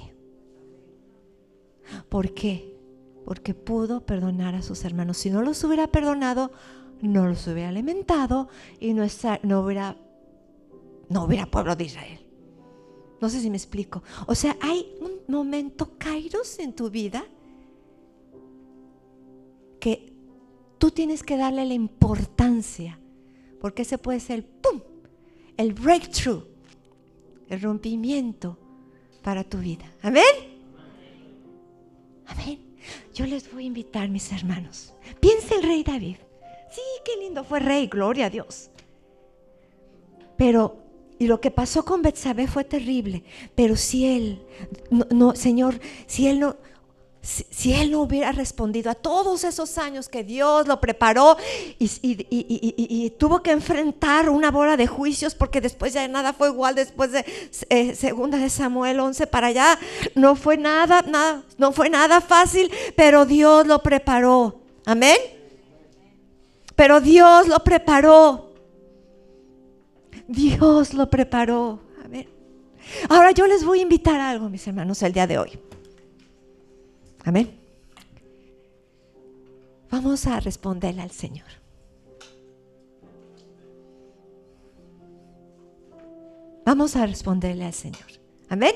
¿Por 2.09 2.33
qué? 2.33 2.75
Porque 3.23 3.53
pudo 3.53 4.07
perdonar 4.07 4.55
a 4.55 4.63
sus 4.63 4.83
hermanos. 4.85 5.17
Si 5.17 5.29
no 5.29 5.43
los 5.43 5.63
hubiera 5.63 5.85
perdonado, 5.91 6.51
no 6.99 7.27
los 7.27 7.45
hubiera 7.47 7.69
alimentado 7.69 8.49
y 8.79 8.95
no, 8.95 9.05
no, 9.43 9.61
hubiera, 9.61 9.97
no 11.09 11.25
hubiera 11.25 11.45
pueblo 11.45 11.75
de 11.75 11.83
Israel. 11.83 12.19
No 13.21 13.29
sé 13.29 13.39
si 13.39 13.51
me 13.51 13.57
explico. 13.57 14.01
O 14.25 14.33
sea, 14.33 14.57
hay 14.61 14.97
un 14.99 15.31
momento, 15.31 15.95
Kairos, 15.99 16.57
en 16.57 16.73
tu 16.73 16.89
vida 16.89 17.23
que 19.79 20.11
tú 20.79 20.89
tienes 20.89 21.21
que 21.21 21.37
darle 21.37 21.67
la 21.67 21.75
importancia, 21.75 22.99
porque 23.61 23.83
ese 23.83 23.99
puede 23.99 24.19
ser 24.19 24.43
pum, 24.43 24.81
el 25.57 25.73
breakthrough, 25.73 26.43
el 27.49 27.61
rompimiento 27.61 28.57
para 29.21 29.43
tu 29.43 29.59
vida. 29.59 29.85
Amén. 30.01 30.23
Amén. 32.25 32.59
Yo 33.13 33.25
les 33.25 33.51
voy 33.51 33.63
a 33.63 33.67
invitar, 33.67 34.09
mis 34.09 34.31
hermanos. 34.31 34.93
Piensa 35.19 35.55
el 35.55 35.63
rey 35.63 35.83
David. 35.83 36.17
Sí, 36.71 36.81
qué 37.05 37.21
lindo 37.21 37.43
fue 37.43 37.59
rey, 37.59 37.87
gloria 37.87 38.25
a 38.25 38.29
Dios. 38.29 38.69
Pero 40.37 40.83
y 41.19 41.27
lo 41.27 41.39
que 41.39 41.51
pasó 41.51 41.85
con 41.85 42.01
Betsabé 42.01 42.47
fue 42.47 42.63
terrible. 42.63 43.23
Pero 43.55 43.75
si 43.75 44.05
él, 44.05 44.45
no, 44.89 45.35
Señor, 45.35 45.79
si 46.05 46.27
él 46.27 46.39
no, 46.39 46.57
si, 47.23 47.73
él 47.73 47.89
no 47.89 48.01
hubiera 48.01 48.33
respondido 48.33 48.91
a 48.91 48.95
todos 48.95 49.45
esos 49.45 49.77
años 49.77 50.09
que 50.09 50.25
Dios 50.25 50.67
lo 50.67 50.81
preparó 50.81 51.37
y, 51.79 53.09
tuvo 53.11 53.41
que 53.41 53.51
enfrentar 53.51 54.29
una 54.29 54.51
bola 54.51 54.75
de 54.75 54.87
juicios 54.87 55.33
porque 55.33 55.61
después 55.61 55.93
ya 55.93 56.05
nada 56.09 56.33
fue 56.33 56.49
igual 56.49 56.75
después 56.75 57.13
de 57.13 57.25
eh, 57.69 57.95
segunda 57.95 58.37
de 58.37 58.49
Samuel 58.49 58.99
11 58.99 59.27
para 59.27 59.47
allá, 59.47 59.79
no 60.15 60.35
fue 60.35 60.57
nada, 60.57 61.01
nada, 61.03 61.43
no 61.57 61.71
fue 61.71 61.89
nada 61.89 62.19
fácil, 62.19 62.69
pero 62.97 63.25
Dios 63.25 63.65
lo 63.67 63.81
preparó. 63.81 64.59
Amén. 64.85 65.17
Pero 66.75 66.99
Dios 66.99 67.47
lo 67.47 67.59
preparó. 67.63 68.51
Dios 70.27 70.93
lo 70.93 71.09
preparó. 71.09 71.79
Ahora 73.07 73.31
yo 73.31 73.47
les 73.47 73.63
voy 73.63 73.79
a 73.79 73.83
invitar 73.83 74.19
a 74.19 74.29
algo, 74.29 74.49
mis 74.49 74.67
hermanos, 74.67 75.01
el 75.03 75.13
día 75.13 75.25
de 75.25 75.37
hoy. 75.37 75.57
Amén. 77.23 77.59
Vamos 79.89 80.25
a 80.25 80.39
responderle 80.39 81.01
al 81.01 81.11
Señor. 81.11 81.47
Vamos 86.65 86.95
a 86.95 87.05
responderle 87.05 87.65
al 87.65 87.73
Señor. 87.73 88.07
Amén. 88.49 88.73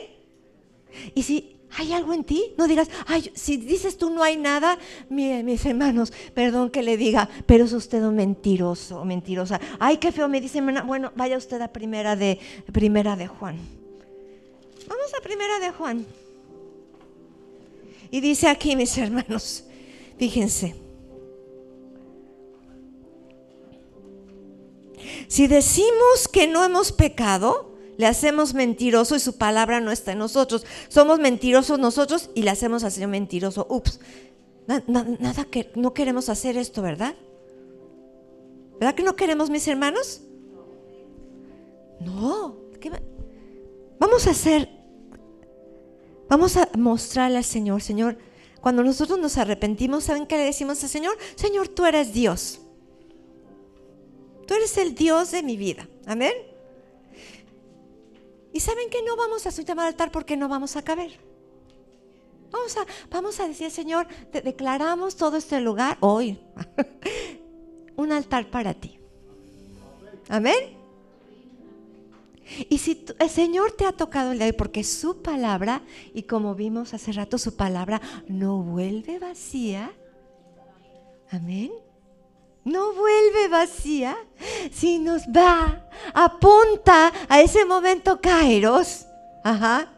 Y 1.15 1.23
si 1.23 1.57
hay 1.77 1.93
algo 1.93 2.13
en 2.13 2.23
ti, 2.23 2.53
no 2.57 2.67
digas, 2.67 2.89
ay, 3.07 3.31
si 3.35 3.57
dices 3.57 3.97
tú 3.97 4.09
no 4.09 4.23
hay 4.23 4.37
nada, 4.37 4.77
mis 5.09 5.65
hermanos, 5.65 6.13
perdón 6.33 6.69
que 6.69 6.83
le 6.83 6.97
diga, 6.97 7.29
pero 7.45 7.65
es 7.65 7.73
usted 7.73 8.03
un 8.03 8.15
mentiroso, 8.15 9.03
mentirosa. 9.05 9.59
Ay, 9.79 9.97
qué 9.97 10.11
feo, 10.11 10.27
me 10.27 10.41
dice, 10.41 10.61
bueno, 10.61 11.11
vaya 11.15 11.37
usted 11.37 11.61
a 11.61 11.67
primera 11.67 12.15
de, 12.15 12.39
primera 12.71 13.15
de 13.15 13.27
Juan. 13.27 13.57
Vamos 14.87 15.13
a 15.17 15.21
primera 15.21 15.59
de 15.59 15.71
Juan. 15.71 16.05
Y 18.11 18.21
dice 18.21 18.47
aquí, 18.47 18.75
mis 18.75 18.97
hermanos, 18.97 19.65
fíjense, 20.17 20.75
si 25.27 25.47
decimos 25.47 26.27
que 26.31 26.47
no 26.47 26.63
hemos 26.63 26.91
pecado, 26.91 27.75
le 27.97 28.05
hacemos 28.05 28.53
mentiroso 28.53 29.15
y 29.15 29.19
su 29.19 29.37
palabra 29.37 29.81
no 29.81 29.91
está 29.91 30.11
en 30.11 30.19
nosotros. 30.19 30.65
Somos 30.87 31.19
mentirosos 31.19 31.79
nosotros 31.79 32.29
y 32.35 32.43
le 32.43 32.51
hacemos 32.51 32.83
Señor 32.83 33.09
mentiroso. 33.09 33.65
Ups, 33.69 33.99
nada 34.67 35.45
que 35.45 35.71
no 35.75 35.93
queremos 35.93 36.29
hacer 36.29 36.57
esto, 36.57 36.81
¿verdad? 36.81 37.15
¿Verdad 38.79 38.95
que 38.95 39.03
no 39.03 39.15
queremos, 39.15 39.49
mis 39.49 39.67
hermanos? 39.67 40.21
No. 41.99 42.57
Vamos 43.99 44.27
a 44.27 44.31
hacer 44.31 44.69
Vamos 46.29 46.57
a 46.57 46.69
mostrarle 46.77 47.37
al 47.37 47.43
Señor, 47.43 47.81
Señor, 47.81 48.17
cuando 48.61 48.83
nosotros 48.83 49.17
nos 49.19 49.37
arrepentimos, 49.37 50.03
¿saben 50.03 50.25
qué 50.25 50.37
le 50.37 50.43
decimos 50.43 50.83
al 50.83 50.89
Señor? 50.89 51.17
Señor, 51.35 51.69
tú 51.69 51.85
eres 51.85 52.13
Dios. 52.13 52.59
Tú 54.45 54.53
eres 54.53 54.77
el 54.77 54.95
Dios 54.95 55.31
de 55.31 55.43
mi 55.43 55.57
vida. 55.57 55.87
Amén. 56.05 56.33
Y 58.53 58.59
saben 58.59 58.89
que 58.89 59.03
no 59.03 59.15
vamos 59.15 59.45
a 59.45 59.51
subir 59.51 59.71
al 59.71 59.79
altar 59.79 60.11
porque 60.11 60.35
no 60.35 60.49
vamos 60.49 60.75
a 60.75 60.81
caber. 60.81 61.19
Vamos 62.49 62.77
a, 62.77 62.85
vamos 63.09 63.39
a 63.39 63.47
decir, 63.47 63.69
Señor, 63.71 64.07
te 64.31 64.41
declaramos 64.41 65.15
todo 65.15 65.37
este 65.37 65.59
lugar 65.59 65.97
hoy. 65.99 66.39
Un 67.95 68.11
altar 68.11 68.49
para 68.49 68.73
ti. 68.73 68.99
Amén. 70.29 70.76
Y 72.69 72.77
si 72.77 73.05
el 73.19 73.29
Señor 73.29 73.73
te 73.73 73.85
ha 73.85 73.91
tocado 73.91 74.31
el 74.31 74.37
día 74.37 74.45
de 74.45 74.51
hoy, 74.51 74.57
porque 74.57 74.83
su 74.83 75.21
palabra, 75.21 75.81
y 76.13 76.23
como 76.23 76.55
vimos 76.55 76.93
hace 76.93 77.11
rato, 77.11 77.37
su 77.37 77.55
palabra 77.55 78.01
no 78.27 78.61
vuelve 78.61 79.19
vacía. 79.19 79.91
Amén. 81.31 81.71
No 82.63 82.93
vuelve 82.93 83.47
vacía, 83.49 84.17
si 84.73 84.99
nos 84.99 85.21
va, 85.23 85.87
apunta 86.13 87.13
a 87.29 87.39
ese 87.39 87.63
momento, 87.63 88.19
Kairos, 88.19 89.05
ajá, 89.41 89.89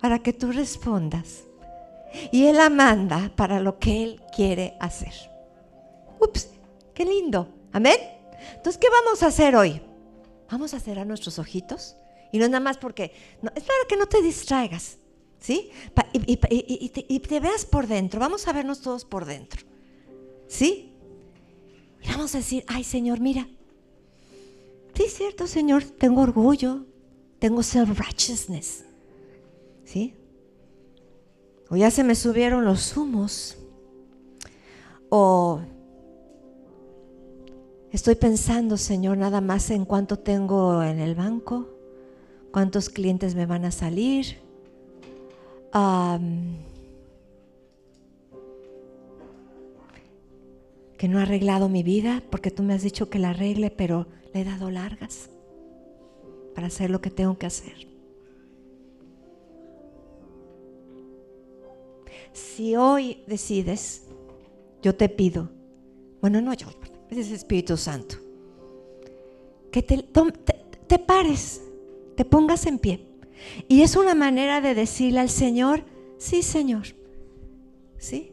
para 0.00 0.18
que 0.18 0.32
tú 0.32 0.50
respondas. 0.50 1.44
Y 2.32 2.46
Él 2.46 2.56
la 2.56 2.70
manda 2.70 3.30
para 3.36 3.60
lo 3.60 3.78
que 3.78 4.02
Él 4.02 4.22
quiere 4.34 4.76
hacer. 4.80 5.12
Ups, 6.18 6.48
qué 6.92 7.04
lindo. 7.04 7.48
Amén. 7.72 7.98
Entonces, 8.54 8.78
¿qué 8.78 8.88
vamos 8.90 9.22
a 9.22 9.26
hacer 9.26 9.54
hoy? 9.54 9.80
Vamos 10.50 10.74
a 10.74 10.80
cerrar 10.80 11.06
nuestros 11.06 11.38
ojitos. 11.38 11.96
Y 12.32 12.38
no 12.38 12.44
es 12.44 12.50
nada 12.50 12.62
más 12.62 12.78
porque, 12.78 13.12
es 13.54 13.62
para 13.62 13.78
que 13.88 13.96
no 13.96 14.06
te 14.06 14.20
distraigas, 14.20 14.98
¿sí? 15.38 15.70
y, 16.12 17.18
te, 17.20 17.40
veas 17.40 17.64
por 17.64 17.86
dentro. 17.86 18.20
Vamos 18.20 18.46
a 18.48 18.52
vernos 18.52 18.80
todos 18.80 19.04
por 19.04 19.24
dentro, 19.24 19.62
¿sí? 20.48 20.92
Y 22.02 22.08
vamos 22.08 22.34
a 22.34 22.38
decir, 22.38 22.64
ay 22.66 22.84
Señor, 22.84 23.20
mira. 23.20 23.48
Sí, 24.94 25.04
es 25.04 25.14
cierto, 25.14 25.46
Señor, 25.46 25.84
tengo 25.84 26.22
orgullo, 26.22 26.86
tengo 27.38 27.62
self-righteousness, 27.62 28.84
¿sí? 29.84 30.14
O 31.68 31.76
ya 31.76 31.90
se 31.90 32.02
me 32.02 32.14
subieron 32.14 32.64
los 32.64 32.96
humos. 32.96 33.58
O 35.08 35.60
Estoy 37.96 38.14
pensando, 38.14 38.76
Señor, 38.76 39.16
nada 39.16 39.40
más 39.40 39.70
en 39.70 39.86
cuánto 39.86 40.18
tengo 40.18 40.82
en 40.82 40.98
el 40.98 41.14
banco, 41.14 41.66
cuántos 42.52 42.90
clientes 42.90 43.34
me 43.34 43.46
van 43.46 43.64
a 43.64 43.70
salir. 43.70 44.36
que 50.98 51.08
no 51.08 51.18
he 51.18 51.22
arreglado 51.22 51.70
mi 51.70 51.82
vida, 51.82 52.22
porque 52.30 52.50
tú 52.50 52.62
me 52.62 52.74
has 52.74 52.82
dicho 52.82 53.08
que 53.08 53.18
la 53.18 53.30
arregle, 53.30 53.70
pero 53.70 54.06
le 54.34 54.42
he 54.42 54.44
dado 54.44 54.70
largas 54.70 55.30
para 56.54 56.66
hacer 56.66 56.90
lo 56.90 57.00
que 57.00 57.08
tengo 57.10 57.38
que 57.38 57.46
hacer. 57.46 57.88
Si 62.34 62.76
hoy 62.76 63.22
decides, 63.26 64.04
yo 64.82 64.94
te 64.94 65.08
pido, 65.08 65.48
bueno, 66.20 66.42
no 66.42 66.52
yo, 66.52 66.66
es 67.10 67.30
Espíritu 67.30 67.76
Santo. 67.76 68.16
Que 69.70 69.82
te, 69.82 70.98
pares, 70.98 71.62
te 72.16 72.24
pongas 72.24 72.66
en 72.66 72.78
pie. 72.78 73.06
Y 73.68 73.82
es 73.82 73.96
una 73.96 74.14
manera 74.14 74.60
de 74.60 74.74
decirle 74.74 75.20
al 75.20 75.30
Señor, 75.30 75.84
sí 76.18 76.42
Señor, 76.42 76.86
sí. 77.98 78.32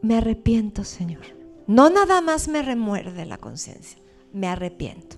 Me 0.00 0.16
arrepiento, 0.16 0.84
Señor. 0.84 1.24
No 1.66 1.90
nada 1.90 2.20
más 2.20 2.48
me 2.48 2.62
remuerde 2.62 3.26
la 3.26 3.38
conciencia, 3.38 3.98
me 4.32 4.46
arrepiento. 4.46 5.16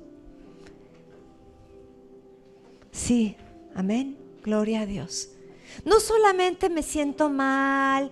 Sí, 2.91 3.37
amén, 3.75 4.19
gloria 4.43 4.81
a 4.81 4.87
Dios. 4.87 5.31
No 5.85 6.01
solamente 6.01 6.69
me 6.71 6.83
siento 6.83 7.29
mal, 7.31 8.11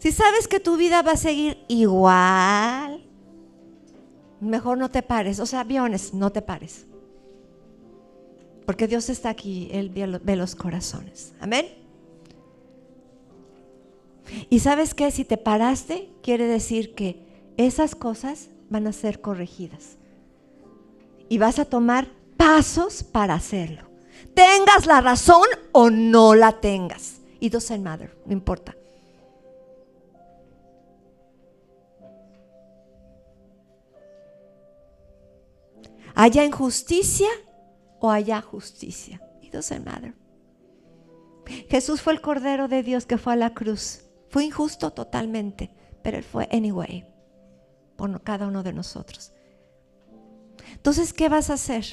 si 0.00 0.12
sabes 0.12 0.48
que 0.48 0.60
tu 0.60 0.76
vida 0.76 1.02
va 1.02 1.12
a 1.12 1.16
seguir 1.16 1.62
igual, 1.68 3.04
mejor 4.40 4.78
no 4.78 4.90
te 4.90 5.02
pares. 5.02 5.38
O 5.40 5.46
sea, 5.46 5.60
aviones, 5.60 6.14
no 6.14 6.32
te 6.32 6.40
pares. 6.40 6.86
Porque 8.64 8.88
Dios 8.88 9.10
está 9.10 9.28
aquí, 9.28 9.68
Él 9.72 9.90
ve 9.90 10.36
los 10.36 10.54
corazones. 10.54 11.34
Amén. 11.38 11.66
Y 14.48 14.60
sabes 14.60 14.94
que 14.94 15.10
si 15.10 15.24
te 15.24 15.36
paraste, 15.36 16.08
quiere 16.22 16.46
decir 16.46 16.94
que 16.94 17.22
esas 17.58 17.94
cosas 17.94 18.48
van 18.70 18.86
a 18.86 18.92
ser 18.92 19.20
corregidas. 19.20 19.98
Y 21.28 21.36
vas 21.36 21.58
a 21.58 21.66
tomar 21.66 22.08
pasos 22.38 23.02
para 23.02 23.34
hacerlo. 23.34 23.82
Tengas 24.32 24.86
la 24.86 25.02
razón 25.02 25.46
o 25.72 25.90
no 25.90 26.34
la 26.34 26.60
tengas. 26.60 27.20
Y 27.38 27.50
doesn't 27.50 27.82
matter, 27.82 28.16
no 28.24 28.32
importa. 28.32 28.74
¿Haya 36.14 36.44
injusticia 36.44 37.28
o 37.98 38.10
haya 38.10 38.40
justicia? 38.40 39.20
It 39.42 39.52
doesn't. 39.52 39.88
Jesús 41.68 42.00
fue 42.00 42.12
el 42.12 42.20
Cordero 42.20 42.68
de 42.68 42.82
Dios 42.82 43.06
que 43.06 43.18
fue 43.18 43.32
a 43.32 43.36
la 43.36 43.54
cruz 43.54 44.04
Fue 44.28 44.44
injusto 44.44 44.92
totalmente, 44.92 45.72
pero 46.02 46.18
Él 46.18 46.24
fue 46.24 46.48
anyway, 46.52 47.06
por 47.96 48.22
cada 48.22 48.46
uno 48.46 48.62
de 48.62 48.72
nosotros. 48.72 49.32
Entonces, 50.72 51.12
¿qué 51.12 51.28
vas 51.28 51.50
a 51.50 51.54
hacer? 51.54 51.84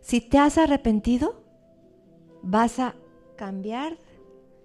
Si 0.00 0.20
te 0.20 0.38
has 0.38 0.58
arrepentido, 0.58 1.44
vas 2.42 2.78
a 2.78 2.96
cambiar 3.36 3.98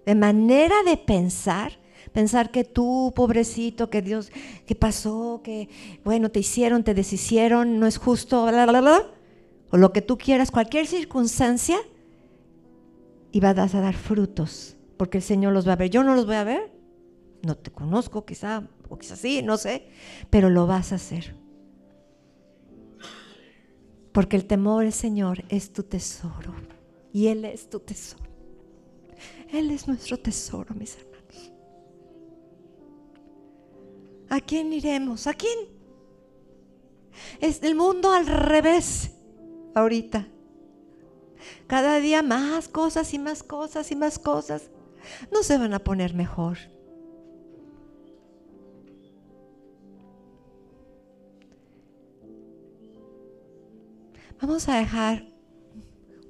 de 0.04 0.14
manera 0.14 0.82
de 0.84 0.96
pensar, 0.96 1.78
pensar 2.14 2.52
que 2.52 2.62
tú, 2.62 3.12
pobrecito, 3.14 3.90
que 3.90 4.00
Dios, 4.00 4.30
que 4.66 4.76
pasó, 4.76 5.40
que 5.42 5.68
bueno, 6.04 6.30
te 6.30 6.38
hicieron, 6.38 6.84
te 6.84 6.94
deshicieron, 6.94 7.80
no 7.80 7.86
es 7.86 7.98
justo, 7.98 8.46
bla, 8.46 8.64
bla, 8.64 8.80
bla, 8.80 9.10
o 9.70 9.76
lo 9.76 9.92
que 9.92 10.00
tú 10.00 10.16
quieras, 10.16 10.52
cualquier 10.52 10.86
circunstancia, 10.86 11.76
y 13.32 13.40
vas 13.40 13.74
a 13.74 13.80
dar 13.80 13.94
frutos, 13.94 14.76
porque 14.96 15.18
el 15.18 15.24
Señor 15.24 15.52
los 15.52 15.66
va 15.66 15.72
a 15.72 15.76
ver. 15.76 15.90
Yo 15.90 16.04
no 16.04 16.14
los 16.14 16.24
voy 16.24 16.36
a 16.36 16.44
ver, 16.44 16.72
no 17.42 17.56
te 17.56 17.72
conozco, 17.72 18.24
quizá, 18.24 18.68
o 18.88 18.96
quizá 18.96 19.16
sí, 19.16 19.42
no 19.42 19.56
sé, 19.56 19.88
pero 20.30 20.48
lo 20.48 20.68
vas 20.68 20.92
a 20.92 20.94
hacer. 20.94 21.34
Porque 24.12 24.36
el 24.36 24.44
temor 24.44 24.84
del 24.84 24.92
Señor 24.92 25.42
es 25.48 25.72
tu 25.72 25.82
tesoro 25.82 26.54
y 27.12 27.26
Él 27.26 27.44
es 27.44 27.68
tu 27.68 27.80
tesoro. 27.80 28.22
Él 29.52 29.72
es 29.72 29.88
nuestro 29.88 30.16
tesoro, 30.16 30.72
mis 30.76 30.94
hermanos. 30.94 31.13
¿A 34.28 34.40
quién 34.40 34.72
iremos? 34.72 35.26
¿A 35.26 35.34
quién? 35.34 35.58
Es 37.40 37.62
el 37.62 37.74
mundo 37.74 38.10
al 38.10 38.26
revés 38.26 39.12
ahorita. 39.74 40.28
Cada 41.66 42.00
día 42.00 42.22
más 42.22 42.68
cosas 42.68 43.12
y 43.14 43.18
más 43.18 43.42
cosas 43.42 43.90
y 43.90 43.96
más 43.96 44.18
cosas. 44.18 44.70
No 45.32 45.42
se 45.42 45.58
van 45.58 45.74
a 45.74 45.78
poner 45.78 46.14
mejor. 46.14 46.58
Vamos 54.40 54.68
a 54.68 54.76
dejar 54.76 55.26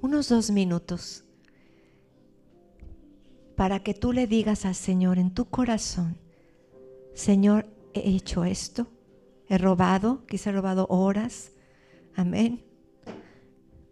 unos 0.01 0.29
dos 0.29 0.51
minutos 0.51 1.25
para 3.55 3.81
que 3.81 3.93
tú 3.93 4.13
le 4.13 4.27
digas 4.27 4.65
al 4.65 4.75
Señor 4.75 5.17
en 5.17 5.33
tu 5.33 5.45
corazón, 5.45 6.17
Señor, 7.13 7.67
he 7.95 8.15
hecho 8.15 8.43
esto, 8.43 8.87
he 9.47 9.57
robado, 9.57 10.25
quizá 10.27 10.49
he 10.49 10.53
robado 10.53 10.85
horas, 10.89 11.51
amén. 12.15 12.63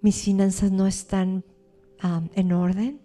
Mis 0.01 0.21
finanzas 0.21 0.71
no 0.71 0.85
están 0.87 1.43
en 2.35 2.51
orden, 2.51 2.99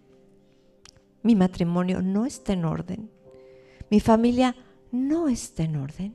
mi 1.22 1.36
matrimonio 1.36 2.02
no 2.02 2.26
está 2.26 2.52
en 2.52 2.64
orden, 2.64 3.10
mi 3.90 4.00
familia 4.00 4.56
no 4.90 5.28
está 5.28 5.62
en 5.62 5.76
orden. 5.76 6.14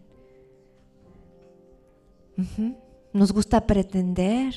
Nos 3.13 3.31
gusta 3.31 3.65
pretender, 3.65 4.55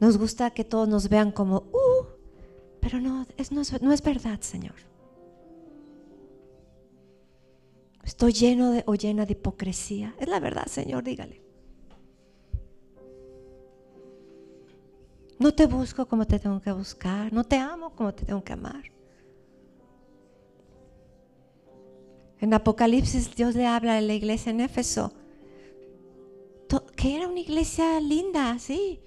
nos 0.00 0.16
gusta 0.16 0.50
que 0.50 0.64
todos 0.64 0.88
nos 0.88 1.08
vean 1.08 1.30
como, 1.30 1.58
uh, 1.58 2.06
pero 2.80 3.00
no 3.00 3.26
no 3.80 3.92
es 3.92 4.02
verdad, 4.02 4.40
Señor. 4.40 4.74
Estoy 8.08 8.32
lleno 8.32 8.70
de, 8.70 8.84
o 8.86 8.94
llena 8.94 9.26
de 9.26 9.32
hipocresía. 9.32 10.14
Es 10.18 10.28
la 10.28 10.40
verdad, 10.40 10.64
Señor, 10.64 11.04
dígale. 11.04 11.42
No 15.38 15.52
te 15.52 15.66
busco 15.66 16.06
como 16.06 16.26
te 16.26 16.38
tengo 16.38 16.58
que 16.62 16.72
buscar. 16.72 17.30
No 17.34 17.44
te 17.44 17.56
amo 17.56 17.90
como 17.94 18.14
te 18.14 18.24
tengo 18.24 18.42
que 18.42 18.54
amar. 18.54 18.82
En 22.40 22.54
Apocalipsis 22.54 23.36
Dios 23.36 23.54
le 23.54 23.66
habla 23.66 23.98
a 23.98 24.00
la 24.00 24.14
iglesia 24.14 24.52
en 24.52 24.60
Éfeso, 24.62 25.12
que 26.96 27.14
era 27.14 27.28
una 27.28 27.40
iglesia 27.40 28.00
linda, 28.00 28.58
sí, 28.58 29.02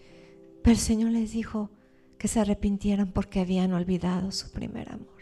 pero 0.61 0.73
el 0.73 0.79
Señor 0.79 1.09
les 1.09 1.31
dijo 1.31 1.71
que 2.19 2.27
se 2.27 2.39
arrepintieran 2.39 3.11
porque 3.13 3.39
habían 3.39 3.73
olvidado 3.73 4.31
su 4.31 4.51
primer 4.51 4.91
amor. 4.91 5.20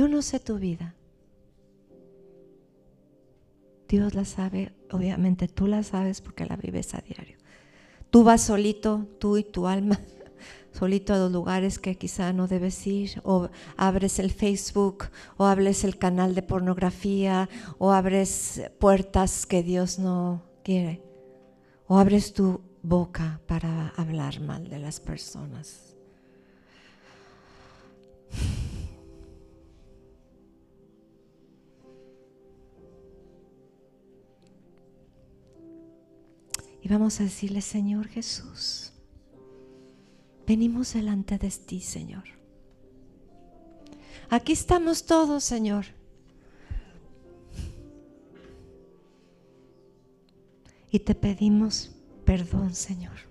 Yo 0.00 0.08
no 0.08 0.22
sé 0.22 0.40
tu 0.40 0.58
vida. 0.58 0.94
Dios 3.86 4.14
la 4.14 4.24
sabe, 4.24 4.72
obviamente 4.90 5.46
tú 5.46 5.66
la 5.66 5.82
sabes 5.82 6.22
porque 6.22 6.46
la 6.46 6.56
vives 6.56 6.94
a 6.94 7.02
diario. 7.02 7.36
Tú 8.08 8.24
vas 8.24 8.40
solito, 8.40 9.06
tú 9.18 9.36
y 9.36 9.44
tu 9.44 9.66
alma 9.66 10.00
solito 10.72 11.12
a 11.12 11.18
los 11.18 11.30
lugares 11.30 11.78
que 11.78 11.98
quizá 11.98 12.32
no 12.32 12.48
debes 12.48 12.86
ir, 12.86 13.20
o 13.24 13.50
abres 13.76 14.18
el 14.18 14.30
Facebook, 14.30 15.10
o 15.36 15.44
abres 15.44 15.84
el 15.84 15.98
canal 15.98 16.34
de 16.34 16.44
pornografía, 16.44 17.50
o 17.76 17.92
abres 17.92 18.62
puertas 18.78 19.44
que 19.44 19.62
Dios 19.62 19.98
no 19.98 20.44
quiere, 20.64 21.02
o 21.88 21.98
abres 21.98 22.32
tu 22.32 22.62
boca 22.80 23.42
para 23.46 23.88
hablar 23.98 24.40
mal 24.40 24.70
de 24.70 24.78
las 24.78 24.98
personas. 24.98 25.89
Vamos 36.94 37.20
a 37.20 37.24
decirle, 37.24 37.60
Señor 37.60 38.08
Jesús, 38.08 38.90
Venimos 40.50 40.94
delante 40.94 41.38
de 41.38 41.48
ti, 41.48 41.80
Señor. 41.80 42.24
Aquí 44.28 44.52
estamos 44.52 45.06
todos, 45.06 45.44
Señor. 45.44 45.84
Y 50.90 50.98
te 50.98 51.14
pedimos 51.14 51.92
perdón, 52.24 52.74
Señor. 52.74 53.29